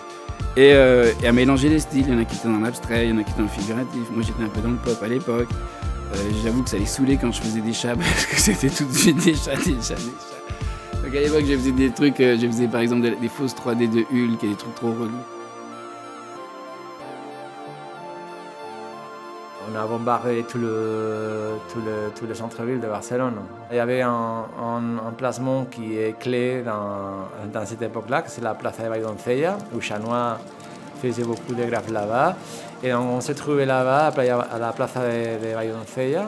Euh, 0.58 1.12
et, 1.23 1.26
à 1.26 1.32
mélanger 1.32 1.69
les 1.69 1.78
styles. 1.78 2.05
Il 2.06 2.14
y 2.14 2.17
en 2.17 2.20
a 2.20 2.25
qui 2.25 2.37
étaient 2.37 2.49
dans 2.49 2.61
l'abstrait, 2.61 3.06
il 3.06 3.11
y 3.11 3.12
en 3.12 3.19
a 3.19 3.23
qui 3.23 3.31
étaient 3.31 3.38
dans 3.38 3.44
le 3.44 3.50
figuratif. 3.50 4.02
Moi, 4.12 4.23
j'étais 4.26 4.43
un 4.43 4.49
peu 4.49 4.61
dans 4.61 4.70
le 4.70 4.76
pop 4.76 5.02
à 5.02 5.08
l'époque. 5.08 5.49
Euh, 6.14 6.17
j'avoue 6.43 6.62
que 6.62 6.70
ça 6.70 6.76
allait 6.76 6.87
saouler 6.87 7.17
quand 7.17 7.32
je 7.32 7.40
faisais 7.40 7.61
des 7.61 7.73
chats 7.73 7.96
parce 7.96 8.26
que 8.26 8.37
c'était 8.37 8.70
tout 8.70 8.84
de 8.84 8.93
suite 8.93 9.17
des 9.25 9.34
chats, 9.34 9.56
des 9.56 9.76
chats, 9.82 9.94
des 9.94 10.14
chats. 10.19 11.02
Donc 11.02 11.14
à 11.14 11.20
l'époque, 11.20 11.44
je 11.46 11.56
faisais 11.56 11.73
des 11.73 11.90
trucs, 11.90 12.17
je 12.19 12.46
faisais 12.46 12.69
par 12.69 12.81
exemple 12.81 13.02
des, 13.02 13.17
des 13.17 13.28
fausses 13.28 13.55
3D 13.55 13.90
de 13.90 14.00
Hulk 14.00 14.44
et 14.44 14.49
des 14.49 14.55
trucs 14.55 14.75
trop 14.75 14.93
relous. 14.93 15.36
On 19.68 19.76
a 19.76 19.84
bombardé 19.86 20.44
tout 20.49 20.58
le, 20.58 21.54
tout 21.73 21.80
le, 21.80 22.11
tout 22.14 22.26
le 22.26 22.35
centre-ville 22.35 22.80
de 22.80 22.87
Barcelone. 22.87 23.35
Il 23.70 23.76
y 23.76 23.80
avait 23.80 24.02
un, 24.02 24.44
un, 24.61 25.12
placement 25.16 25.64
qui 25.64 25.99
est 25.99 26.16
clé 26.18 26.62
dans, 26.62 27.28
dans 27.52 27.66
cette 27.66 27.82
époque-là, 27.82 28.23
c'est 28.26 28.42
la 28.42 28.54
Plaza 28.54 28.85
de 28.85 28.88
Valdoncella, 28.88 29.58
où 29.75 29.80
Chanois 29.80 30.38
faisait 31.02 31.25
beaucoup 31.25 31.54
de 31.54 31.64
graphes 31.64 31.90
là-bas. 31.90 32.37
Et 32.82 32.94
on, 32.94 33.20
s'est 33.20 33.35
trouvé 33.35 33.64
là-bas, 33.66 34.12
à 34.16 34.58
la 34.58 34.73
Plaza 34.73 35.00
de, 35.00 35.38
de 35.40 36.26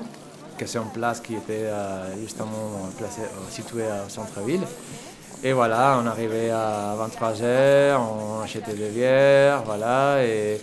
que 0.58 0.66
c'est 0.66 0.78
une 0.78 0.90
place 0.90 1.20
qui 1.20 1.34
était 1.36 1.66
euh, 1.66 2.20
justement 2.20 2.90
euh, 3.00 3.04
située 3.48 3.84
au 3.84 4.08
centre-ville. 4.08 4.62
Et 5.44 5.52
voilà, 5.52 6.00
on 6.02 6.06
arrivait 6.06 6.50
à 6.50 6.96
23h, 6.98 7.96
on 7.96 8.42
achetait 8.42 8.72
des 8.72 8.88
bières, 8.88 9.62
voilà, 9.62 10.24
et 10.24 10.60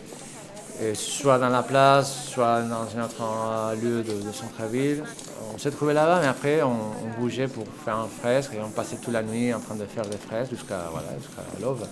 soit 0.94 1.39
dans 1.39 1.50
la 1.50 1.63
place, 1.63 2.27
soit 2.27 2.62
dans 2.62 2.88
un 2.98 3.05
autre 3.05 3.75
lieu 3.82 4.03
de, 4.03 4.32
centre-ville. 4.32 5.03
On 5.53 5.58
s'est 5.58 5.72
trouvé 5.72 5.94
là-bas, 5.94 6.20
mais 6.22 6.27
après 6.27 6.62
on, 6.62 7.20
bougeait 7.20 7.48
pour 7.48 7.65
faire 7.84 7.98
un 7.98 8.08
fresque 8.08 8.51
et 8.53 8.62
on 8.62 8.70
passait 8.70 8.98
toute 8.98 9.13
la 9.13 9.24
nuit 9.24 9.53
en 9.53 9.60
train 9.60 9.75
de 9.75 9.86
faire 9.86 10.05
des 10.05 10.17
fresques 10.17 10.51
jusqu'à 10.51 10.89
voilà, 10.91 11.08
l'aube. 11.62 11.86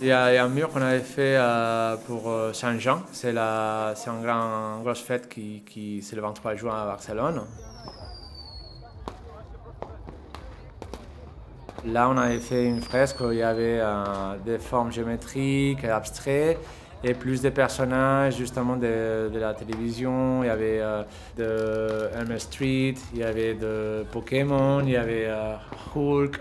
Il 0.00 0.08
y, 0.08 0.12
a, 0.12 0.42
un 0.42 0.48
mur 0.48 0.68
qu'on 0.70 0.82
avait 0.82 0.98
fait 0.98 1.36
euh, 1.36 1.96
pour 2.08 2.28
euh, 2.28 2.52
Saint-Jean, 2.52 3.02
c'est 3.12 3.28
une 3.28 4.22
grand, 4.22 4.80
grosse 4.82 5.00
fête 5.00 5.28
qui, 5.28 5.62
qui 5.64 6.04
le 6.12 6.20
23 6.20 6.56
juin 6.56 6.82
à 6.82 6.86
Barcelone. 6.86 7.42
Là, 11.84 12.08
on 12.08 12.16
avait 12.16 12.38
fait 12.38 12.64
une 12.64 12.80
fresque 12.80 13.20
où 13.20 13.32
il 13.32 13.38
y 13.38 13.42
avait 13.42 13.80
euh, 13.80 14.36
des 14.44 14.58
formes 14.58 14.92
géométriques, 14.92 15.84
abstraites, 15.84 16.58
et 17.02 17.12
plus 17.12 17.42
des 17.42 17.50
personnages 17.50 18.36
justement 18.36 18.76
de, 18.76 19.28
la 19.34 19.52
télévision. 19.52 20.44
Il 20.44 20.46
y 20.46 20.50
avait 20.50 20.78
euh, 20.80 21.02
de 21.36 22.08
Elmer 22.16 22.38
Street, 22.38 22.94
il 23.12 23.18
y 23.18 23.24
avait 23.24 23.54
de 23.54 24.04
Pokémon, 24.12 24.80
il 24.84 24.90
y 24.90 24.96
avait 24.96 25.26
euh, 25.26 25.54
Hulk, 25.96 26.38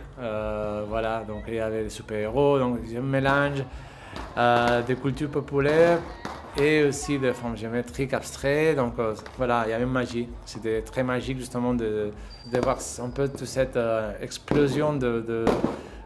voilà, 0.88 1.24
donc 1.28 1.46
il 1.48 1.56
y 1.56 1.60
avait 1.60 1.84
des 1.84 1.90
super-héros, 1.90 2.60
donc 2.60 2.78
un 2.96 3.02
mélange 3.02 3.64
des 4.86 4.96
cultures 4.96 5.30
populaires 5.30 6.00
et 6.58 6.84
aussi 6.84 7.18
des 7.20 7.34
formes 7.34 7.58
géométriques 7.58 8.14
abstraites. 8.14 8.76
Donc 8.76 8.94
voilà, 9.38 9.64
il 9.66 9.72
y 9.72 9.74
avait 9.74 9.84
une 9.84 9.92
magie. 9.92 10.28
C'était 10.46 10.82
très 10.82 11.04
magique 11.04 11.40
justement 11.40 11.74
de, 11.74 12.12
de 12.52 12.60
voir 12.60 12.78
un 13.00 13.10
peu 13.10 13.28
toute 13.28 13.46
cette 13.46 13.78
euh, 13.78 14.12
explosion 14.22 14.94
de, 14.94 15.46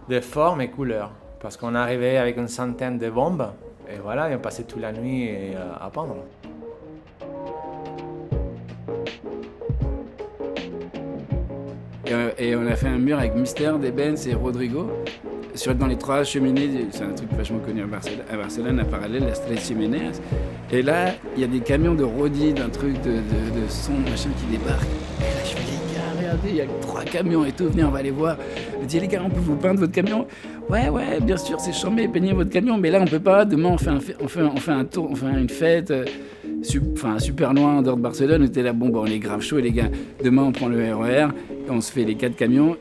de, 0.10 0.20
formes 0.20 0.62
et 0.62 0.70
couleurs. 0.70 1.12
Parce 1.40 1.58
qu'on 1.58 1.76
arrivait 1.76 2.18
avec 2.18 2.38
une 2.38 2.48
centaine 2.48 2.98
de 2.98 3.10
bombes 3.10 3.52
Et 3.88 3.98
voilà, 4.02 4.30
ils 4.30 4.36
ont 4.36 4.40
passé 4.40 4.64
toute 4.64 4.82
la 4.82 4.92
nuit 4.92 5.30
à 5.80 5.90
peindre. 5.90 6.16
Et, 12.38 12.56
on 12.56 12.66
a 12.68 12.76
fait 12.76 12.88
un 12.88 12.98
mur 12.98 13.18
avec 13.18 13.36
Mister, 13.36 13.74
Debens 13.82 14.28
et 14.28 14.36
Rodrigo. 14.36 14.90
Sur, 15.56 15.74
dans 15.74 15.88
les 15.88 15.96
trois 15.96 16.24
cheminées, 16.26 16.70
c'est 16.92 17.04
un 17.04 17.14
truc 17.14 17.30
vachement 17.32 17.60
connu 17.60 17.82
à 17.82 18.36
Barcelone, 18.36 18.80
à, 18.80 18.84
parallèle, 18.84 19.24
la 19.24 19.32
Tres 19.32 19.58
Chimeneas. 19.58 20.20
Et 20.70 20.82
là, 20.82 21.14
il 21.36 21.42
y 21.42 21.44
a 21.46 21.48
des 21.48 21.62
camions 21.62 21.96
de 21.96 22.04
Rodi, 22.04 22.54
d'un 22.54 22.68
truc 22.68 23.02
de, 23.04 23.12
de, 23.12 23.70
son, 23.70 23.94
machin 23.94 24.30
qui 24.38 24.58
débarquent. 24.58 24.84
Et 25.20 25.24
là, 25.24 25.44
je 25.46 25.50
fais 25.52 25.60
les 25.60 25.96
gars, 25.96 26.02
regardez, 26.18 26.50
il 26.50 26.56
y 26.58 26.62
a 26.62 26.66
trois 26.82 27.04
camions 27.06 27.46
et 27.46 27.54
tout, 27.54 27.70
venez, 27.70 27.86
on 27.86 27.92
va 27.92 28.00
aller 28.00 28.12
voir. 28.12 28.38
Je 28.82 28.86
dis, 28.86 29.00
les 29.00 29.08
gars, 29.08 29.22
on 29.26 29.30
peut 29.30 29.40
vous 29.40 29.56
peindre 29.56 29.80
votre 29.80 29.94
camion? 29.94 30.28
Ouais, 30.70 30.90
ouais, 30.90 31.22
bien 31.22 31.38
sûr, 31.38 31.58
c'est 31.62 31.74
charmé, 31.74 32.10
peignez 32.10 32.34
votre 32.34 32.50
camion, 32.50 32.78
mais 32.78 32.92
là, 32.92 33.00
on 33.02 33.06
peut 33.06 33.20
pas. 33.20 33.46
Demain, 33.46 33.70
on 33.70 33.78
fait 33.78 33.92
un, 33.92 34.00
on 34.20 34.28
fait, 34.28 34.44
on 34.44 34.58
fait 34.58 34.72
un 34.72 34.84
tour, 34.84 35.08
on 35.10 35.16
fait 35.16 35.28
une 35.28 35.50
fête. 35.50 35.90
Euh, 35.92 36.04
enfin, 36.94 37.18
super 37.20 37.54
loin 37.54 37.78
en 37.78 37.82
dehors 37.82 37.96
de 37.96 38.02
Barcelone, 38.02 38.42
on 38.42 38.46
était 38.46 38.64
là, 38.64 38.74
bon, 38.74 38.90
bon, 38.90 39.04
on 39.04 39.06
est 39.06 39.20
grave 39.20 39.42
chaud, 39.42 39.60
les 39.60 39.72
gars. 39.72 39.90
Demain, 40.22 40.44
on 40.44 40.52
prend 40.52 40.68
le 40.68 40.94
RER, 40.94 41.28
et 41.50 41.72
on 41.72 41.80
se 41.80 41.94
fait 41.94 42.04
les 42.04 42.16
quatre 42.16 42.36
camions. 42.36 42.76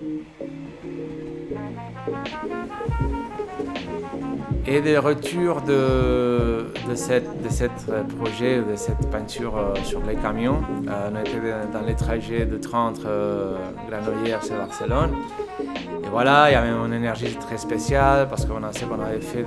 Et 4.66 4.80
des 4.80 4.96
retours 4.96 5.60
de, 5.60 6.72
de, 6.88 6.94
cette, 6.94 7.42
de 7.42 7.50
cette 7.50 7.84
projet, 8.16 8.62
de 8.62 8.76
cette 8.76 9.10
peinture 9.10 9.58
euh, 9.58 9.74
sur 9.84 10.00
les 10.06 10.14
camions. 10.14 10.62
Euh, 10.88 11.10
on 11.12 11.20
était 11.20 11.38
dans 11.70 11.82
les 11.82 11.94
trajets 11.94 12.46
de 12.46 12.56
train 12.56 12.88
entre 12.88 13.06
euh, 13.06 13.58
Granollers 13.90 14.40
et 14.46 14.56
Barcelone. 14.56 15.10
Et 15.60 16.08
voilà, 16.10 16.50
il 16.50 16.54
y 16.54 16.56
avait 16.56 16.70
une 16.70 16.94
énergie 16.94 17.34
très 17.34 17.58
spéciale 17.58 18.26
parce 18.28 18.46
qu'on 18.46 18.62
a 18.62 18.72
ce 18.72 18.86
qu'on 18.86 19.00
avait 19.02 19.20
fait 19.20 19.44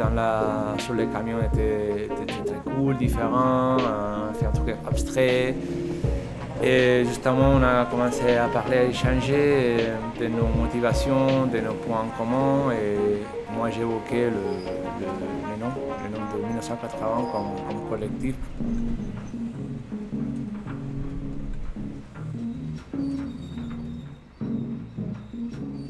sur 0.78 0.94
les 0.94 1.08
camions 1.08 1.40
était, 1.40 2.10
très 2.46 2.72
cool, 2.72 2.98
différent, 2.98 3.78
fait 4.40 4.46
un 4.46 4.52
truc 4.52 4.76
abstrait. 4.88 5.56
Et 6.64 7.04
justement, 7.06 7.52
on 7.56 7.64
a 7.64 7.86
commencé 7.86 8.36
à 8.36 8.48
parler, 8.48 8.78
à 8.78 8.84
échanger 8.86 9.78
de 10.20 10.28
nos 10.28 10.48
motivations, 10.48 11.46
de 11.46 11.60
nos 11.60 11.74
points 11.74 12.02
en 12.02 12.18
commun. 12.18 12.72
Et 12.72 13.56
moi, 13.56 13.70
j'ai 13.70 13.82
évoqué 13.82 14.26
le, 14.26 15.06
nom, 15.60 15.72
le 16.04 16.18
nom 16.18 16.42
de 16.42 16.48
1980 16.48 17.28
comme, 17.32 17.90
collectif. 17.90 18.36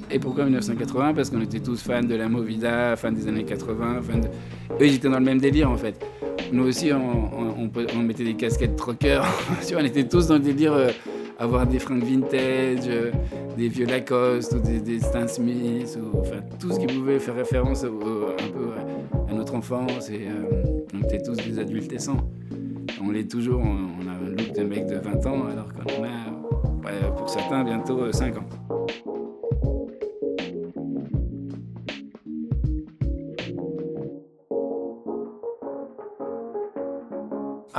Et 0.10 0.20
pourquoi 0.20 0.46
1980 0.46 1.14
Parce 1.14 1.30
qu'on 1.30 1.42
était 1.42 1.60
tous 1.60 1.82
fans 1.82 2.04
de 2.04 2.16
la 2.16 2.28
Movida, 2.28 2.96
fans 2.98 3.12
des 3.12 3.28
années 3.28 3.46
80. 3.46 4.02
Fans 4.02 4.18
de... 4.18 4.28
Eux, 4.28 4.88
ils 4.88 4.96
étaient 4.96 5.10
dans 5.10 5.20
le 5.20 5.26
même 5.26 5.40
délire 5.40 5.70
en 5.72 5.78
fait. 5.78 6.06
Nous 6.52 6.64
aussi, 6.64 6.92
on, 6.94 8.02
mettait 8.02 8.24
des 8.24 8.36
casquettes 8.36 8.76
truckers. 8.76 9.26
on 9.76 9.86
était 9.86 10.08
tous 10.08 10.28
dans 10.28 10.36
le 10.36 10.40
délire 10.40 10.74
euh, 10.74 10.90
avoir 11.40 11.68
des 11.68 11.80
fringues 11.80 12.04
vintage, 12.04 12.88
euh, 12.88 13.12
des 13.58 13.68
vieux 13.68 13.86
Lacoste 13.86 14.54
ou 14.54 14.60
des, 14.60 15.00
Stan 15.00 15.28
Smith, 15.28 15.98
enfin 16.14 16.38
tout 16.60 16.72
ce 16.72 16.80
qui 16.80 16.88
pouvait 16.88 17.20
faire 17.20 17.36
référence 17.36 17.84
un 17.84 17.90
peu 17.90 18.72
à 19.30 19.34
notre 19.34 19.56
enfance. 19.56 20.10
Et 20.10 20.28
euh, 20.28 20.86
on 20.94 21.04
était 21.04 21.22
tous 21.22 21.36
des 21.36 21.60
adultescents. 21.60 22.30
On 23.02 23.12
l'est 23.12 23.30
toujours, 23.30 23.62
on, 23.62 24.08
a 24.08 24.12
un 24.12 24.30
look 24.30 24.54
de 24.54 24.64
mec 24.64 24.88
de 24.88 24.96
20 24.96 25.26
ans 25.26 25.46
alors 25.52 25.68
qu'on 25.74 26.04
a, 26.04 27.10
pour 27.18 27.30
certains, 27.30 27.64
bientôt 27.64 28.12
5 28.12 28.36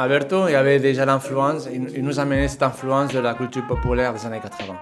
Alberto, 0.01 0.47
il 0.47 0.53
y 0.53 0.55
avait 0.55 0.79
déjà 0.79 1.05
l'influence, 1.05 1.69
il 1.73 2.05
nous 2.05 2.21
amenait 2.21 2.47
cette 2.47 2.63
influence 2.63 3.13
de 3.13 3.19
la 3.19 3.35
culture 3.35 3.67
populaire 3.67 4.13
des 4.13 4.25
années 4.27 4.39
80. 4.39 4.75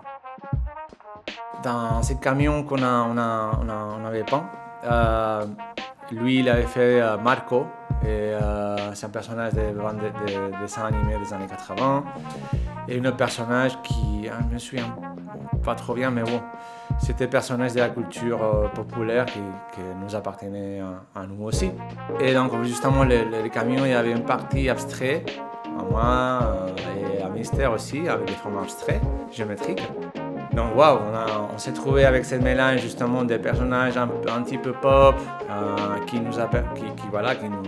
Dans 1.64 2.02
ce 2.02 2.12
camion 2.12 2.62
qu'on 2.64 2.82
on 2.82 3.16
on 3.16 4.04
avait 4.04 4.24
peint, 4.24 4.44
euh, 4.84 5.46
lui, 6.12 6.40
il 6.40 6.48
avait 6.50 6.66
fait 6.66 7.00
euh, 7.00 7.16
Marco, 7.16 7.66
euh, 8.04 8.76
c'est 8.92 9.06
un 9.06 9.08
personnage 9.08 9.54
de, 9.54 9.60
de, 9.60 10.60
dessin 10.60 10.84
animé 10.84 11.14
des 11.18 11.32
années 11.32 11.46
80. 11.48 12.04
Et 12.88 13.00
un 13.00 13.04
autre 13.06 13.16
personnage 13.16 13.80
qui, 13.84 14.28
hein, 14.28 14.44
je 14.50 14.54
me 14.54 14.58
souviens 14.58 14.94
pas 15.64 15.74
trop 15.74 15.94
bien, 15.94 16.10
mais 16.10 16.22
bon, 16.22 16.40
c'était 16.98 17.26
personnage 17.26 17.74
de 17.74 17.80
la 17.80 17.88
culture 17.88 18.42
euh, 18.42 18.68
populaire 18.68 19.26
qui, 19.26 19.40
nous 20.02 20.14
appartenait 20.14 20.80
à, 21.14 21.26
nous 21.26 21.44
aussi. 21.44 21.70
Et 22.20 22.32
donc, 22.34 22.52
justement, 22.62 23.04
les, 23.04 23.50
camions, 23.52 23.84
il 23.84 23.90
y 23.90 23.94
avait 23.94 24.12
une 24.12 24.24
partie 24.24 24.68
abstraite, 24.68 25.38
à 25.78 25.82
moi 25.82 26.40
et 26.96 27.22
à 27.22 27.28
Mystère 27.28 27.72
aussi, 27.72 28.08
avec 28.08 28.26
des 28.26 28.34
formes 28.34 28.58
abstraites, 28.58 29.02
géométriques. 29.32 29.82
Donc 30.52 30.74
waouh, 30.74 30.98
on, 31.54 31.58
s'est 31.58 31.72
trouvé 31.72 32.06
avec 32.06 32.24
ce 32.24 32.36
mélange 32.36 32.80
justement 32.80 33.24
des 33.24 33.38
personnages 33.38 33.98
un, 33.98 34.08
petit 34.42 34.56
peu 34.56 34.72
pop 34.72 35.14
euh, 35.50 35.76
qui 36.06 36.18
nous 36.18 36.38
appellent, 36.38 36.64
qui, 36.74 37.04
voilà, 37.10 37.34
qui 37.34 37.46
nous, 37.48 37.62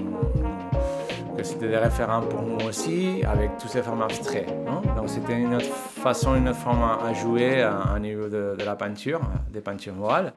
c'était 1.45 1.69
des 1.69 1.77
référents 1.77 2.23
pour 2.23 2.43
nous 2.43 2.67
aussi, 2.67 3.23
avec 3.25 3.51
tous 3.59 3.69
ces 3.69 3.83
formes 3.83 4.03
abstraits. 4.03 4.49
Donc 4.97 5.09
c'était 5.09 5.39
une 5.39 5.55
autre 5.55 5.67
façon, 5.67 6.35
une 6.35 6.49
autre 6.49 6.59
forme 6.59 6.83
à, 6.83 7.13
jouer 7.13 7.63
à, 7.63 7.99
niveau 8.01 8.29
de, 8.29 8.57
la 8.65 8.77
peinture, 8.77 9.21
des 9.53 9.61
peintures 9.61 9.95
morales. 9.95 10.35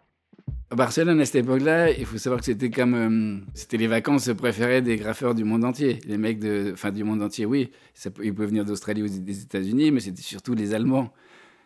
À 0.69 0.75
Barcelone, 0.75 1.19
à 1.19 1.25
cette 1.25 1.43
époque-là, 1.43 1.91
il 1.91 2.05
faut 2.05 2.17
savoir 2.17 2.39
que 2.39 2.45
c'était 2.45 2.69
comme. 2.69 2.93
Euh, 2.93 3.45
c'était 3.53 3.75
les 3.75 3.87
vacances 3.87 4.29
préférées 4.37 4.81
des 4.81 4.95
graffeurs 4.95 5.35
du 5.35 5.43
monde 5.43 5.65
entier. 5.65 5.99
Les 6.07 6.17
mecs 6.17 6.39
de. 6.39 6.71
Enfin, 6.73 6.91
du 6.91 7.03
monde 7.03 7.21
entier, 7.21 7.45
oui. 7.45 7.71
ils 8.23 8.33
pouvaient 8.33 8.47
venir 8.47 8.63
d'Australie 8.63 9.03
ou 9.03 9.09
des 9.09 9.41
États-Unis, 9.41 9.91
mais 9.91 9.99
c'était 9.99 10.21
surtout 10.21 10.53
les 10.53 10.73
Allemands 10.73 11.11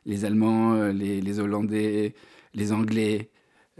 les 0.06 0.26
Allemands, 0.26 0.76
euh, 0.76 0.92
les, 0.92 1.40
Hollandais, 1.40 2.14
les 2.54 2.72
Anglais 2.72 3.30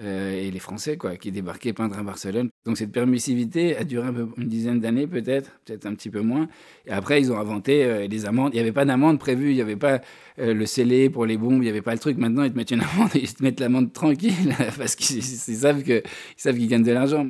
euh, 0.02 0.34
et 0.34 0.52
les 0.52 0.60
Français 0.60 0.98
quoi, 0.98 1.16
qui 1.16 1.32
débarquaient 1.32 1.74
peindre 1.74 1.98
à 1.98 2.04
Barcelone. 2.04 2.50
Donc 2.66 2.78
cette 2.78 2.92
permissivité 2.92 3.78
a 3.78 3.84
duré 3.84 4.08
une 4.38 4.48
dizaine 4.48 4.80
d'années 4.80 5.08
peut-être, 5.08 5.52
peut-être 5.66 5.86
un 5.86 5.96
petit 5.96 6.10
peu 6.10 6.22
moins. 6.22 6.48
Et 6.86 6.92
après, 6.92 7.22
ils 7.22 7.32
ont 7.32 7.40
inventé 7.40 7.84
euh, 7.86 8.08
les 8.08 8.26
amendes. 8.26 8.52
Il 8.54 8.58
n'y 8.58 8.62
avait 8.62 8.72
pas 8.72 8.86
d'amende 8.86 9.20
prévue, 9.20 9.52
il 9.52 9.56
n'y 9.56 9.62
avait 9.62 9.76
pas 9.76 10.02
le 10.38 10.66
scellé 10.66 11.10
pour 11.10 11.26
les 11.26 11.38
bombes, 11.38 11.62
il 11.62 11.62
n'y 11.62 11.70
avait 11.70 11.82
pas 11.82 11.94
le 11.94 12.00
truc. 12.00 12.18
Maintenant, 12.18 12.44
ils 12.44 12.52
te 12.52 12.58
mettent 12.58 12.72
une 12.72 12.82
amende 12.82 13.16
et 13.16 13.20
ils 13.20 13.34
te 13.34 13.42
mettent 13.42 13.60
l'amende 13.60 13.94
tranquille 13.94 14.54
parce 14.78 14.96
qu'ils 14.96 15.24
savent 15.24 15.84
qu'ils 15.84 16.04
qu'ils 16.36 16.68
gagnent 16.68 16.84
de 16.84 16.92
l'argent. 16.92 17.28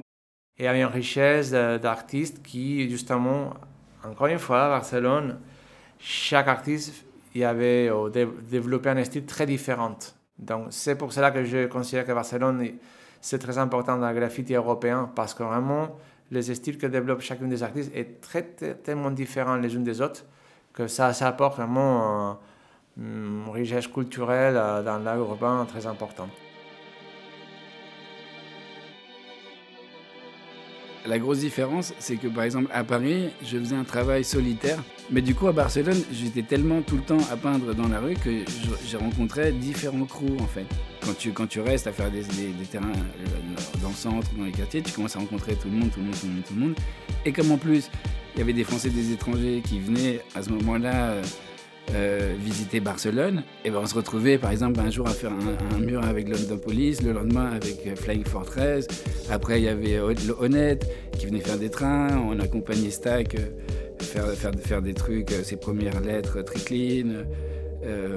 Et 0.58 0.64
il 0.64 0.66
y 0.66 0.68
avait 0.68 0.82
une 0.82 0.86
richesse 0.86 1.52
d'artistes 1.52 2.42
qui, 2.42 2.90
justement, 2.90 3.54
encore 4.04 4.28
une 4.28 4.40
fois, 4.40 4.66
à 4.66 4.70
Barcelone, 4.70 5.38
chaque 6.00 6.48
artiste 6.48 7.06
il 7.36 7.44
avait 7.44 7.90
euh, 7.90 8.10
développé 8.50 8.90
un 8.90 9.04
style 9.04 9.26
très 9.26 9.46
différent. 9.46 9.98
Donc 10.38 10.68
c'est 10.70 10.96
pour 10.96 11.14
cela 11.14 11.32
que 11.32 11.44
je 11.44 11.68
considère 11.68 12.06
que 12.06 12.12
Barcelone, 12.12 12.68
c'est 13.22 13.40
très 13.40 13.58
important 13.58 13.98
dans 13.98 14.10
le 14.10 14.16
graffiti 14.16 14.54
européen 14.54 15.10
parce 15.16 15.34
que 15.34 15.44
vraiment, 15.44 15.98
les 16.32 16.54
styles 16.54 16.78
que 16.78 16.88
développe 16.88 17.22
chacun 17.22 17.48
des 17.48 17.64
artistes 17.64 17.92
est 17.96 18.22
très, 18.22 18.44
tellement 18.44 19.12
différent 19.12 19.56
les 19.56 19.76
unes 19.76 19.84
des 19.84 20.02
autres 20.02 20.26
que 20.74 20.88
ça, 20.88 21.14
ça 21.14 21.28
apporte 21.28 21.56
vraiment 21.56 22.38
une 22.98 23.46
richesse 23.52 23.88
culturelle 23.88 24.56
euh, 24.58 24.84
dans 24.84 25.00
l'art 25.00 25.18
urbain 25.18 25.66
très 25.66 25.86
importante. 25.86 26.30
La 31.08 31.20
grosse 31.20 31.40
différence, 31.40 31.94
c'est 32.00 32.16
que 32.16 32.28
par 32.28 32.44
exemple 32.44 32.72
à 32.74 32.84
Paris, 32.84 33.30
je 33.44 33.60
faisais 33.60 33.76
un 33.76 33.84
travail 33.84 34.24
solitaire, 34.24 34.84
mais 35.12 35.22
du 35.22 35.36
coup 35.36 35.48
à 35.48 35.52
Barcelone, 35.52 36.02
j'étais 36.12 36.42
tellement 36.42 36.82
tout 36.82 36.96
le 36.96 37.04
temps 37.04 37.20
à 37.32 37.38
peindre 37.38 37.76
dans 37.76 37.88
la 37.88 38.00
rue 38.00 38.16
que 38.16 38.44
j'ai 38.88 38.98
rencontré 38.98 39.52
différents 39.52 40.06
crews 40.06 40.38
en 40.40 40.48
fait. 40.48 40.66
Quand 41.06 41.16
tu, 41.16 41.32
quand 41.32 41.46
tu 41.46 41.60
restes 41.60 41.86
à 41.86 41.92
faire 41.92 42.10
des, 42.10 42.24
terrains 42.72 42.88
euh, 42.92 43.82
dans 43.84 43.90
le 43.90 43.94
centre, 43.94 44.28
dans 44.36 44.46
les 44.46 44.52
quartiers, 44.52 44.82
tu 44.82 44.92
commences 44.94 45.16
à 45.16 45.20
rencontrer 45.20 45.54
tout 45.54 45.70
le 45.70 45.78
monde, 45.78 45.92
tout 45.92 46.00
le 46.00 46.06
monde, 46.06 46.16
tout 46.20 46.26
le 46.26 46.34
monde, 46.34 46.44
tout 46.48 46.54
le 46.56 46.60
monde. 46.60 46.76
Et 47.24 47.32
comme 47.32 47.52
en 47.52 47.58
plus, 47.58 47.92
il 48.34 48.40
y 48.40 48.42
avait 48.42 48.54
des 48.54 48.64
Français, 48.64 48.90
des 48.90 49.12
étrangers 49.12 49.62
qui 49.64 49.80
venaient 49.80 50.22
à 50.34 50.42
ce 50.42 50.50
moment-là 50.50 51.14
euh, 51.94 52.16
euh, 52.16 52.34
visiter 52.38 52.80
Barcelone, 52.80 53.44
et 53.64 53.70
ben 53.70 53.80
on 53.82 53.86
se 53.86 53.96
retrouvait 53.96 54.38
par 54.38 54.52
exemple 54.52 54.80
un 54.80 54.90
jour 54.90 55.08
à 55.08 55.12
faire 55.12 55.32
un, 55.32 55.80
mur 55.80 56.04
avec 56.04 56.30
London 56.30 56.58
Police, 56.58 57.02
le 57.02 57.12
lendemain 57.12 57.52
avec 57.52 57.86
euh, 57.88 57.96
Flying 57.96 58.24
Fortress. 58.24 58.88
Après, 59.30 59.60
il 59.60 59.66
y 59.66 59.68
avait 59.68 60.00
Honnête 60.00 60.88
qui 61.18 61.26
venait 61.26 61.40
faire 61.40 61.58
des 61.58 61.70
trains. 61.70 62.18
On 62.18 62.40
accompagnait 62.40 62.90
Stack 62.90 63.36
euh, 63.36 64.04
faire, 64.04 64.28
faire, 64.32 64.52
faire 64.60 64.82
des 64.82 64.94
trucs, 64.94 65.32
ses 65.44 65.58
premières 65.58 66.02
lettres 66.02 66.42
très 66.42 66.60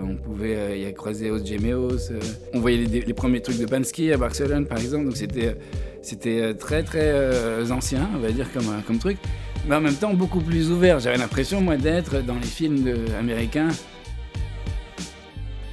on 0.02 0.16
pouvait 0.16 0.80
y 0.80 0.87
a 0.87 0.92
croiser 0.92 1.30
Os 1.30 1.44
Gemeos. 1.44 2.10
on 2.54 2.60
voyait 2.60 2.87
les, 2.87 3.14
premiers 3.14 3.42
trucs 3.42 3.58
de 3.58 3.66
Bansky 3.66 4.12
à 4.12 4.16
Barcelone, 4.16 4.66
par 4.66 4.78
exemple. 4.78 5.04
Donc 5.04 5.16
c'était, 5.16 5.56
c'était 6.00 6.54
très 6.54 6.82
très 6.82 7.70
ancien, 7.70 8.08
on 8.14 8.18
va 8.18 8.30
dire, 8.30 8.50
comme, 8.52 8.82
comme 8.87 8.98
truc 8.98 9.18
mais 9.66 9.76
en 9.76 9.80
même 9.80 9.94
temps 9.94 10.14
beaucoup 10.14 10.40
plus 10.40 10.70
ouvert. 10.70 11.00
J'avais 11.00 11.18
l'impression, 11.18 11.60
moi, 11.60 11.76
d'être 11.76 12.22
dans 12.22 12.34
les 12.36 12.46
films 12.46 12.88
américains. 13.18 13.68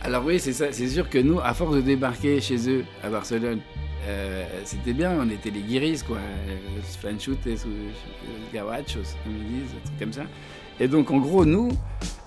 Alors 0.02 0.24
oui, 0.24 0.40
c'est 0.40 0.88
sûr 0.88 1.10
que 1.10 1.18
nous, 1.18 1.40
à 1.40 1.54
force 1.54 1.76
de 1.76 1.82
débarquer 1.82 2.40
chez 2.40 2.70
eux 2.70 2.86
à 3.04 3.10
Barcelone, 3.10 3.60
c'était 4.64 4.94
bien, 4.94 5.18
on 5.20 5.30
était 5.30 5.50
les 5.50 5.62
guiris, 5.62 6.04
quoi. 6.04 6.20
Flanchutes, 7.00 7.48
gawachos, 8.54 9.16
comme 9.24 9.34
ils 9.36 9.62
disent, 9.62 9.74
un 9.76 9.86
truc 9.86 10.00
comme 10.00 10.14
ça. 10.14 10.24
Et 10.80 10.88
donc, 10.88 11.10
en 11.10 11.18
gros, 11.18 11.44
nous, 11.44 11.70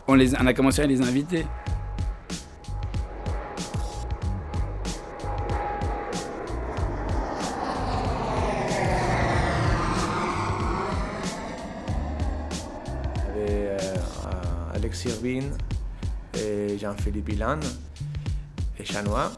on, 0.08 0.14
les, 0.14 0.34
on 0.34 0.46
a 0.46 0.54
commencé 0.54 0.82
à 0.82 0.86
les 0.86 1.00
inviter. 1.02 1.44
Et 17.08 17.32
Ilan 17.32 17.60
et 18.78 18.84
Chanois 18.84 19.32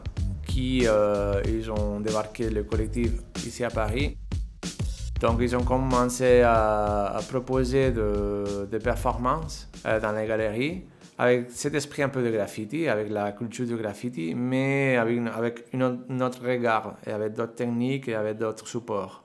qui 0.45 0.83
euh, 0.85 1.41
ils 1.45 1.71
ont 1.71 1.99
débarqué 2.01 2.49
le 2.49 2.63
collectif 2.63 3.11
ici 3.45 3.63
à 3.63 3.69
Paris. 3.69 4.17
Donc 5.21 5.37
ils 5.39 5.55
ont 5.55 5.63
commencé 5.63 6.41
à, 6.41 7.19
proposer 7.29 7.91
des 7.91 8.79
performances 8.79 9.69
euh, 9.85 9.99
dans 9.99 10.11
les 10.11 10.27
galeries 10.27 10.83
avec 11.17 11.51
cet 11.51 11.75
esprit 11.75 12.01
un 12.01 12.09
peu 12.09 12.23
de 12.23 12.31
graffiti, 12.31 12.87
avec 12.87 13.09
la 13.11 13.31
culture 13.31 13.67
du 13.67 13.75
graffiti, 13.75 14.33
mais 14.33 14.97
avec, 14.97 15.19
avec 15.27 15.65
un 15.73 16.19
autre 16.19 16.43
regard 16.43 16.97
et 17.05 17.11
avec 17.11 17.33
d'autres 17.33 17.53
techniques 17.53 18.07
et 18.07 18.15
avec 18.15 18.39
d'autres 18.39 18.67
supports. 18.67 19.23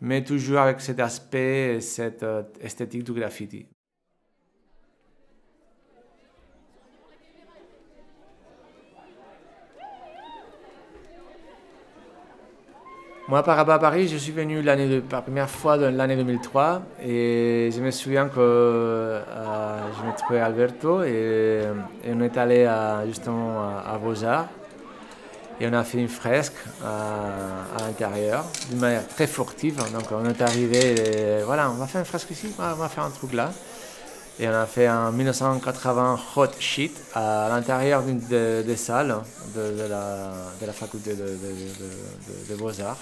Mais 0.00 0.24
toujours 0.24 0.58
avec 0.58 0.80
cet 0.80 0.98
aspect, 0.98 1.80
cette 1.80 2.24
euh, 2.24 2.42
esthétique 2.60 3.04
du 3.04 3.12
graffiti. 3.12 3.66
Moi, 13.32 13.42
par 13.42 13.56
rapport 13.56 13.72
à 13.72 13.78
Paris, 13.78 14.08
je 14.08 14.18
suis 14.18 14.30
venu 14.30 14.60
la 14.60 14.76
première 15.22 15.48
fois 15.48 15.78
dans 15.78 15.90
l'année 15.96 16.16
2003 16.16 16.82
et 17.02 17.70
je 17.74 17.80
me 17.80 17.90
souviens 17.90 18.28
que 18.28 18.38
euh, 18.38 19.22
je 19.96 20.06
me 20.06 20.14
trouvais 20.14 20.38
Alberto 20.38 21.02
et, 21.02 21.62
on 22.06 22.20
est 22.20 22.36
allé 22.36 22.70
justement 23.06 23.62
à, 23.62 23.96
Beaux-Arts 23.96 24.48
et 25.58 25.66
on 25.66 25.72
a 25.72 25.82
fait 25.82 25.96
une 25.96 26.08
fresque 26.08 26.58
à, 26.84 27.82
l'intérieur 27.86 28.44
d'une 28.68 28.80
manière 28.80 29.08
très 29.08 29.26
furtive. 29.26 29.76
Donc 29.76 30.12
on 30.12 30.28
est 30.28 30.42
arrivé 30.42 31.38
et 31.40 31.42
voilà, 31.42 31.70
on 31.70 31.76
va 31.76 31.86
faire 31.86 32.02
une 32.02 32.06
fresque 32.06 32.32
ici, 32.32 32.54
on 32.58 32.74
va 32.74 32.88
faire 32.90 33.04
un 33.04 33.10
truc 33.10 33.32
là. 33.32 33.50
Et 34.40 34.46
on 34.46 34.52
a 34.52 34.66
fait 34.66 34.90
en 34.90 35.10
1980 35.10 36.20
hot 36.36 36.46
sheet 36.58 36.92
à 37.14 37.48
l'intérieur 37.48 38.02
d'une 38.02 38.18
des, 38.18 38.76
salles 38.76 39.16
de, 39.54 39.88
la, 39.88 40.72
faculté 40.74 41.14
de 41.14 42.54
Beaux-Arts. 42.56 42.98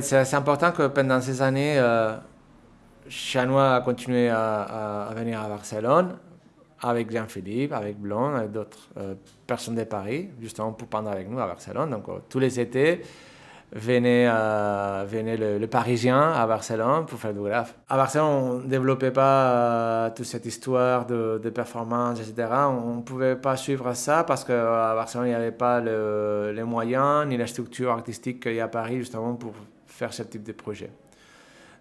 Fait, 0.00 0.24
c'est 0.24 0.36
important 0.36 0.72
que 0.72 0.86
pendant 0.86 1.20
ces 1.20 1.42
années, 1.42 1.78
euh, 1.78 2.16
Chanois 3.08 3.74
a 3.74 3.80
continué 3.80 4.28
à, 4.30 5.10
venir 5.14 5.40
à 5.40 5.48
Barcelone 5.48 6.16
avec 6.80 7.12
Jean-Philippe, 7.12 7.72
avec 7.72 7.98
Blond, 7.98 8.34
avec 8.34 8.52
d'autres 8.52 8.88
euh, 8.96 9.14
personnes 9.46 9.76
de 9.76 9.84
Paris, 9.84 10.30
justement 10.40 10.72
pour 10.72 10.88
prendre 10.88 11.10
avec 11.10 11.28
nous 11.28 11.38
à 11.38 11.46
Barcelone. 11.46 11.90
Donc 11.90 12.08
euh, 12.08 12.18
tous 12.28 12.38
les 12.38 12.58
étés, 12.58 13.02
venait, 13.74 14.26
euh, 14.28 15.04
venait 15.06 15.36
le, 15.36 15.66
Parisien 15.66 16.32
à 16.32 16.46
Barcelone 16.46 17.06
pour 17.06 17.18
faire 17.18 17.32
du 17.32 17.40
graphe. 17.40 17.74
À 17.88 17.96
Barcelone, 17.96 18.26
on 18.26 18.54
ne 18.58 18.66
développait 18.66 19.12
pas 19.12 20.10
toute 20.10 20.26
cette 20.26 20.44
histoire 20.44 21.06
de, 21.06 21.40
de, 21.42 21.50
performance, 21.50 22.20
etc. 22.20 22.48
On 22.68 22.96
ne 22.96 23.02
pouvait 23.02 23.36
pas 23.36 23.56
suivre 23.56 23.94
ça 23.94 24.24
parce 24.24 24.44
qu'à 24.44 24.94
Barcelone, 24.94 25.26
il 25.26 25.30
n'y 25.30 25.36
avait 25.36 25.52
pas 25.52 25.80
les 25.80 26.64
moyens 26.64 27.26
ni 27.26 27.36
la 27.36 27.46
structure 27.46 27.92
artistique 27.92 28.42
qu'il 28.42 28.54
y 28.54 28.60
a 28.60 28.64
à 28.64 28.68
Paris, 28.68 28.98
justement, 28.98 29.34
pour 29.34 29.52
faire 30.02 30.12
ce 30.12 30.24
type 30.24 30.42
de 30.42 30.50
projet. 30.50 30.90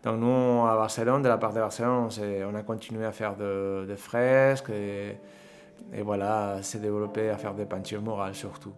Donc 0.04 0.20
nous, 0.20 0.68
à 0.68 0.76
Barcelone, 0.76 1.24
de 1.24 1.28
la 1.28 1.40
part 1.40 1.54
de 1.54 1.60
Barcelone, 1.60 2.10
on, 2.48 2.56
a 2.56 2.62
continué 2.62 3.04
à 3.04 3.12
faire 3.12 3.36
de, 3.36 3.96
fresques 3.98 4.70
et, 4.70 5.18
et 5.92 6.02
voilà, 6.04 6.62
s'est 6.62 6.80
développé 6.80 7.32
à 7.32 7.38
faire 7.38 7.56
des 7.56 7.66
peintures 7.66 8.02
morales 8.02 8.36
surtout. 8.36 8.74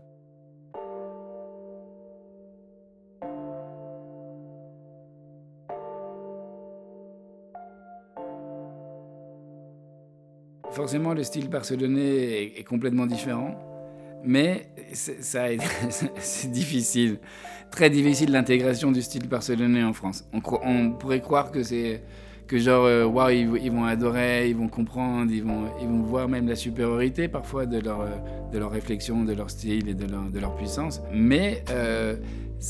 Forcément, 10.71 11.13
le 11.13 11.23
style 11.23 11.49
barcelonais 11.49 12.53
est, 12.57 12.63
complètement 12.63 13.05
différent, 13.05 13.53
mais 14.25 14.67
c'est 14.93 16.51
difficile 16.51 17.19
très 17.73 17.89
difficile 17.89 18.31
l'intégration 18.31 18.91
du 18.91 19.01
style 19.01 19.27
barcelonais 19.27 19.83
en 19.83 19.93
France. 19.93 20.25
On, 20.31 20.91
pourrait 20.91 21.21
croire 21.21 21.51
que 21.51 21.63
c'est 21.63 22.01
que 22.47 22.59
genre 22.59 22.85
euh, 22.85 23.33
ils, 23.33 23.71
vont 23.71 23.85
adorer, 23.85 24.49
ils 24.49 24.55
vont 24.55 24.67
comprendre, 24.67 25.31
ils 25.31 25.43
vont 25.43 25.65
ils 25.81 25.87
vont 25.87 26.03
voir 26.03 26.29
même 26.29 26.47
la 26.47 26.55
supériorité 26.55 27.27
parfois 27.27 27.65
de 27.65 27.79
leur 27.79 28.05
de 28.51 28.59
leur 28.59 28.69
réflexion, 28.69 29.23
de 29.23 29.33
leur 29.33 29.49
style 29.49 29.89
et 29.89 29.95
de 29.95 30.05
leur, 30.05 30.29
de 30.29 30.39
leur 30.39 30.55
puissance. 30.55 31.01
Mais 31.11 31.63
euh, 31.71 32.15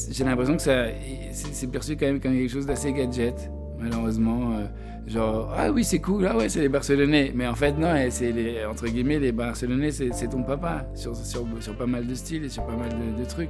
j'ai 0.09 0.23
l'impression 0.23 0.55
que 0.55 0.61
ça 0.61 0.85
c'est 1.31 1.69
perçu 1.69 1.97
quand 1.97 2.05
même 2.05 2.21
comme 2.21 2.33
quelque 2.33 2.51
chose 2.51 2.65
d'assez 2.65 2.93
gadget 2.93 3.49
malheureusement. 3.83 4.53
Euh, 4.53 4.65
genre, 5.07 5.53
ah 5.55 5.71
oui, 5.71 5.83
c'est 5.83 5.99
cool, 5.99 6.25
ah 6.27 6.37
ouais, 6.37 6.49
c'est 6.49 6.61
les 6.61 6.69
Barcelonais. 6.69 7.31
Mais 7.35 7.47
en 7.47 7.55
fait, 7.55 7.73
non, 7.73 7.93
c'est 8.09 8.31
les, 8.31 8.65
entre 8.65 8.87
guillemets, 8.87 9.19
les 9.19 9.31
Barcelonais, 9.31 9.91
c'est 9.91 10.29
ton 10.29 10.43
papa 10.43 10.85
sur, 10.95 11.15
sur, 11.15 11.45
sur, 11.59 11.75
pas 11.75 11.85
mal 11.85 12.07
de 12.07 12.15
styles 12.15 12.45
et 12.45 12.49
sur 12.49 12.65
pas 12.65 12.75
mal 12.75 12.89
de, 12.89 13.21
de 13.21 13.27
trucs. 13.27 13.49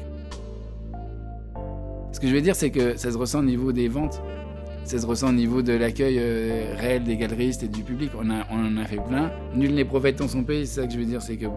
Ce 2.12 2.20
que 2.20 2.28
je 2.28 2.34
veux 2.34 2.42
dire, 2.42 2.56
c'est 2.56 2.70
que 2.70 2.96
ça 2.98 3.12
se 3.12 3.18
ressent 3.18 3.40
au 3.40 3.44
niveau 3.44 3.72
des 3.72 3.88
ventes. 3.88 4.22
Ça 4.86 5.00
se 5.00 5.06
ressent 5.06 5.30
au 5.30 5.34
niveau 5.34 5.62
de 5.62 5.74
l'accueil 5.74 6.18
euh, 6.20 6.76
réel 6.78 7.04
des 7.04 7.16
galeristes 7.16 7.64
et 7.64 7.68
du 7.68 7.84
public. 7.84 8.12
On, 8.18 8.30
a, 8.30 8.46
on 8.52 8.66
en 8.66 8.78
a 8.78 8.86
fait 8.86 8.98
plein. 8.98 9.32
Nul 9.56 9.74
n'est 9.74 9.86
prophète 9.86 10.18
dans 10.18 10.28
son 10.28 10.44
pays, 10.44 10.68
c'est 10.68 10.82
ça 10.82 10.88
que 10.88 10.94
je 10.94 11.00
veux 11.00 11.06
dire. 11.06 11.22
C'est 11.22 11.38
que 11.38 11.46
euh, 11.46 11.50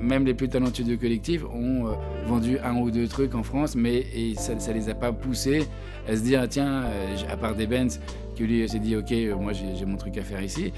même 0.00 0.24
les 0.24 0.32
plus 0.32 0.48
talentueux 0.48 0.84
du 0.84 0.96
collectif 0.96 1.44
ont 1.44 1.88
euh, 1.88 1.92
vendu 2.26 2.58
un 2.58 2.76
ou 2.76 2.90
deux 2.90 3.06
trucs 3.06 3.34
en 3.34 3.42
France, 3.42 3.76
mais 3.76 4.06
et 4.14 4.34
ça 4.34 4.54
ne 4.54 4.72
les 4.72 4.88
a 4.88 4.94
pas 4.94 5.12
poussés 5.12 5.64
à 6.08 6.16
se 6.16 6.22
dire 6.22 6.48
tiens, 6.48 6.84
à 7.28 7.36
part 7.36 7.54
des 7.54 7.66
Benz, 7.66 8.00
qui 8.34 8.44
lui 8.44 8.66
s'est 8.68 8.78
dit 8.78 8.96
ok, 8.96 9.12
moi 9.38 9.52
j'ai 9.52 9.84
mon 9.84 9.96
truc 9.96 10.16
à 10.16 10.22
faire 10.22 10.42
ici. 10.42 10.72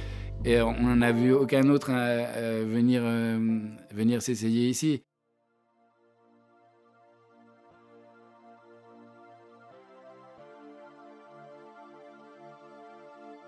Et 0.44 0.60
on 0.60 0.82
n'en 0.82 1.00
a 1.02 1.12
vu 1.12 1.32
aucun 1.32 1.68
autre 1.68 1.92
venir, 2.64 3.02
venir 3.94 4.22
s'essayer 4.22 4.68
ici. 4.68 5.02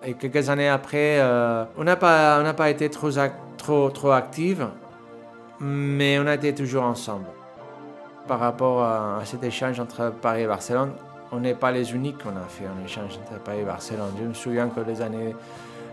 Et 0.06 0.14
quelques 0.14 0.50
années 0.50 0.68
après, 0.68 1.18
euh, 1.18 1.64
on 1.78 1.84
n'a 1.84 1.96
pas, 1.96 2.42
on 2.44 2.54
pas 2.54 2.68
été 2.68 2.90
trop, 2.90 3.08
trop, 3.56 3.88
trop 3.88 4.10
actifs, 4.10 4.60
mais 5.60 6.18
on 6.18 6.26
a 6.26 6.34
été 6.34 6.54
toujours 6.54 6.84
ensemble. 6.84 7.24
Par 8.28 8.38
rapport 8.38 8.82
à, 8.82 9.20
cet 9.24 9.42
échange 9.44 9.80
entre 9.80 10.12
Paris 10.20 10.42
et 10.42 10.46
Barcelone, 10.46 10.92
on 11.32 11.40
n'est 11.40 11.54
pas 11.54 11.72
les 11.72 11.94
uniques 11.94 12.22
qu'on 12.22 12.36
a 12.36 12.46
fait 12.48 12.64
un 12.66 12.84
échange 12.84 13.18
entre 13.22 13.42
Paris 13.42 13.60
et 13.60 13.64
Barcelone. 13.64 14.12
Je 14.18 14.24
me 14.24 14.34
souviens 14.34 14.68
que 14.68 14.80
les 14.80 15.00
années 15.00 15.34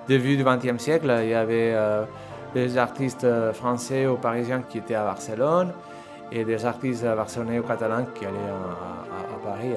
début 0.08 0.36
du 0.36 0.43
XXe 0.43 0.82
siècle, 0.82 1.13
il 1.24 1.30
y 1.30 1.34
avait 1.34 1.71
euh, 1.74 2.04
des 2.54 2.78
artistes 2.78 3.28
français 3.54 4.08
ou 4.08 4.17
parisiens 4.17 4.62
qui 4.62 4.80
étaient 4.80 4.95
à 4.95 5.04
Barcelone 5.04 5.71
et 6.32 6.43
des 6.43 6.65
artistes 6.65 7.06
barcelonais 7.06 7.60
ou 7.60 7.63
catalans 7.63 8.06
qui 8.15 8.26
allaient 8.26 8.38
à, 8.38 9.45
Paris 9.45 9.74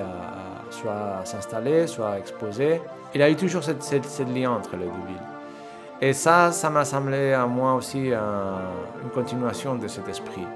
soit 0.75 1.25
s'installer, 1.25 1.87
soit 1.87 2.19
exposer 2.19 2.81
il 3.15 3.21
y 3.21 3.23
a 3.23 3.31
eu 3.31 3.37
toujours 3.37 3.63
cette, 3.63 3.83
cette, 3.83 4.29
lien 4.35 4.51
entre 4.51 4.73
les 4.77 4.87
deux 4.87 5.07
villes. 5.07 5.17
Et 6.01 6.13
ça, 6.13 6.51
ça 6.51 6.69
m'a 6.69 6.85
semblé 6.85 7.33
à 7.33 7.47
moi 7.47 7.75
aussi 7.75 8.09
une 8.09 9.11
continuation 9.15 9.77
de 9.77 9.87
cet 9.87 10.09
esprit. 10.09 10.47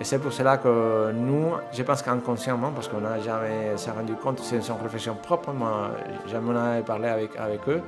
Et 0.00 0.04
c'est 0.04 0.18
pour 0.18 0.32
cela 0.32 0.56
que 0.56 1.12
nous, 1.12 1.52
je 1.72 1.82
pense 1.82 2.00
qu'inconsciemment, 2.00 2.70
parce 2.70 2.88
qu'on 2.88 3.02
n'a 3.02 3.20
jamais 3.20 3.74
rendu 3.94 4.14
compte, 4.14 4.38
c'est 4.40 4.56
une 4.56 4.76
profession 4.76 5.14
propre, 5.14 5.52
moi, 5.52 5.90
jamais 6.26 6.52
on 6.52 6.56
avait 6.56 6.82
parlé 6.82 7.08
avec, 7.08 7.68
eux, 7.68 7.82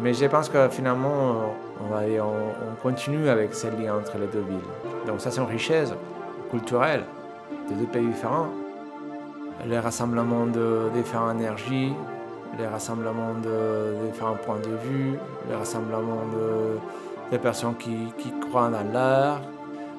mais 0.00 0.14
je 0.14 0.24
pense 0.24 0.48
que 0.48 0.68
finalement, 0.70 1.54
on, 1.80 1.94
on, 1.94 2.74
continue 2.82 3.28
avec 3.28 3.54
ce 3.54 3.66
lien 3.66 3.94
entre 3.94 4.16
les 4.16 4.26
deux 4.26 4.40
villes. 4.40 5.06
Donc 5.06 5.20
ça, 5.20 5.30
c'est 5.30 5.42
une 5.42 5.46
richesse 5.48 5.92
culturelle 6.50 7.04
de 7.68 7.74
deux 7.74 7.86
pays 7.86 8.06
différents. 8.06 8.48
Les 9.66 9.78
rassemblements 9.78 10.46
de 10.46 10.90
différentes 10.94 11.38
énergies, 11.38 11.92
les 12.58 12.66
rassemblements 12.66 13.34
de, 13.34 14.06
différents 14.06 14.34
points 14.34 14.58
de 14.58 14.76
vue, 14.88 15.18
les 15.48 15.54
rassemblements 15.54 16.26
de, 16.32 16.78
des 17.30 17.38
personnes 17.38 17.76
qui, 17.76 17.96
qui 18.18 18.32
croient 18.40 18.68
dans 18.68 18.92
l'art. 18.92 19.40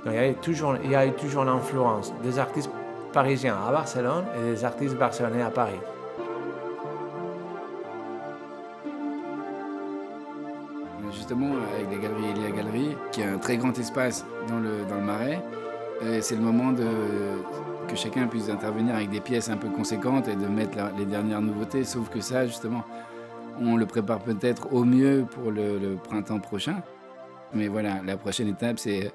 il 0.06 0.14
y 0.14 0.18
a 0.18 0.34
toujours, 0.34 0.76
toujours 1.18 1.46
l'influence 1.46 2.14
des 2.22 2.38
artistes 2.38 2.70
parisiens 3.12 3.58
à 3.68 3.72
Barcelone 3.72 4.26
et 4.38 4.52
des 4.52 4.66
artistes 4.66 4.96
barcelonais 4.96 5.42
à 5.42 5.50
Paris. 5.50 5.80
justement 11.12 11.56
avec 11.74 11.90
les 11.90 11.98
galeries 11.98 12.32
Elia 12.32 12.52
Galerie, 12.52 12.98
qui 13.12 13.22
est 13.22 13.26
un 13.26 13.38
très 13.38 13.58
grand 13.58 13.76
espace 13.80 14.26
dans 14.48 14.60
le, 14.60 14.86
dans 14.88 14.96
le 14.96 15.02
Marais. 15.02 15.42
C'est 16.22 16.36
le 16.36 16.42
moment 16.42 16.72
de, 16.72 16.86
que 17.88 17.96
chacun 17.96 18.28
puisse 18.28 18.50
intervenir 18.50 18.96
avec 18.96 19.10
des 19.10 19.20
pièces 19.20 19.50
un 19.50 19.58
peu 19.58 19.70
conséquentes 19.70 20.28
et 20.28 20.36
de 20.36 20.48
mettre 20.48 20.78
les 20.98 21.06
dernières 21.06 21.42
nouveautés. 21.42 21.84
Sauf 21.84 22.10
que 22.10 22.20
ça, 22.22 22.46
justement, 22.46 22.84
on 23.60 23.76
le 23.78 23.86
prépare 23.86 24.20
peut-être 24.20 24.74
au 24.74 24.84
mieux 24.84 25.26
pour 25.30 25.52
le, 25.52 25.96
printemps 26.04 26.40
prochain. 26.40 26.82
Mais 27.54 27.68
voilà, 27.68 28.02
la 28.06 28.18
prochaine 28.18 28.48
étape, 28.48 28.80
c'est 28.80 29.12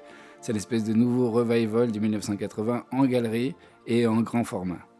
l'espèce 0.47 0.83
de 0.83 0.93
nouveau 0.93 1.31
revival 1.31 1.91
du 1.91 1.99
1980 1.99 2.85
en 2.91 3.05
galerie 3.05 3.55
et 3.87 4.07
en 4.07 4.21
grand 4.21 4.43
format. 4.43 4.90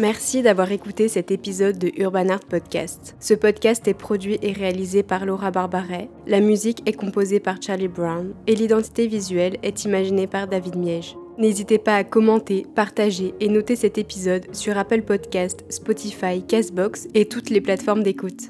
Merci 0.00 0.40
d'avoir 0.40 0.72
écouté 0.72 1.08
cet 1.08 1.30
épisode 1.30 1.76
de 1.76 1.92
Urban 1.98 2.30
Art 2.30 2.46
Podcast. 2.48 3.14
Ce 3.20 3.34
podcast 3.34 3.86
est 3.86 3.92
produit 3.92 4.38
et 4.40 4.52
réalisé 4.52 5.02
par 5.02 5.26
Laura 5.26 5.50
Barbaret, 5.50 6.08
la 6.26 6.40
musique 6.40 6.80
est 6.88 6.94
composée 6.94 7.38
par 7.38 7.60
Charlie 7.60 7.86
Brown 7.86 8.32
et 8.46 8.54
l'identité 8.54 9.06
visuelle 9.08 9.58
est 9.62 9.84
imaginée 9.84 10.26
par 10.26 10.48
David 10.48 10.76
Miege. 10.76 11.16
N'hésitez 11.36 11.76
pas 11.76 11.96
à 11.96 12.04
commenter, 12.04 12.64
partager 12.74 13.34
et 13.40 13.50
noter 13.50 13.76
cet 13.76 13.98
épisode 13.98 14.46
sur 14.54 14.78
Apple 14.78 15.02
Podcast, 15.02 15.66
Spotify, 15.68 16.42
Castbox 16.48 17.06
et 17.12 17.26
toutes 17.26 17.50
les 17.50 17.60
plateformes 17.60 18.02
d'écoute. 18.02 18.48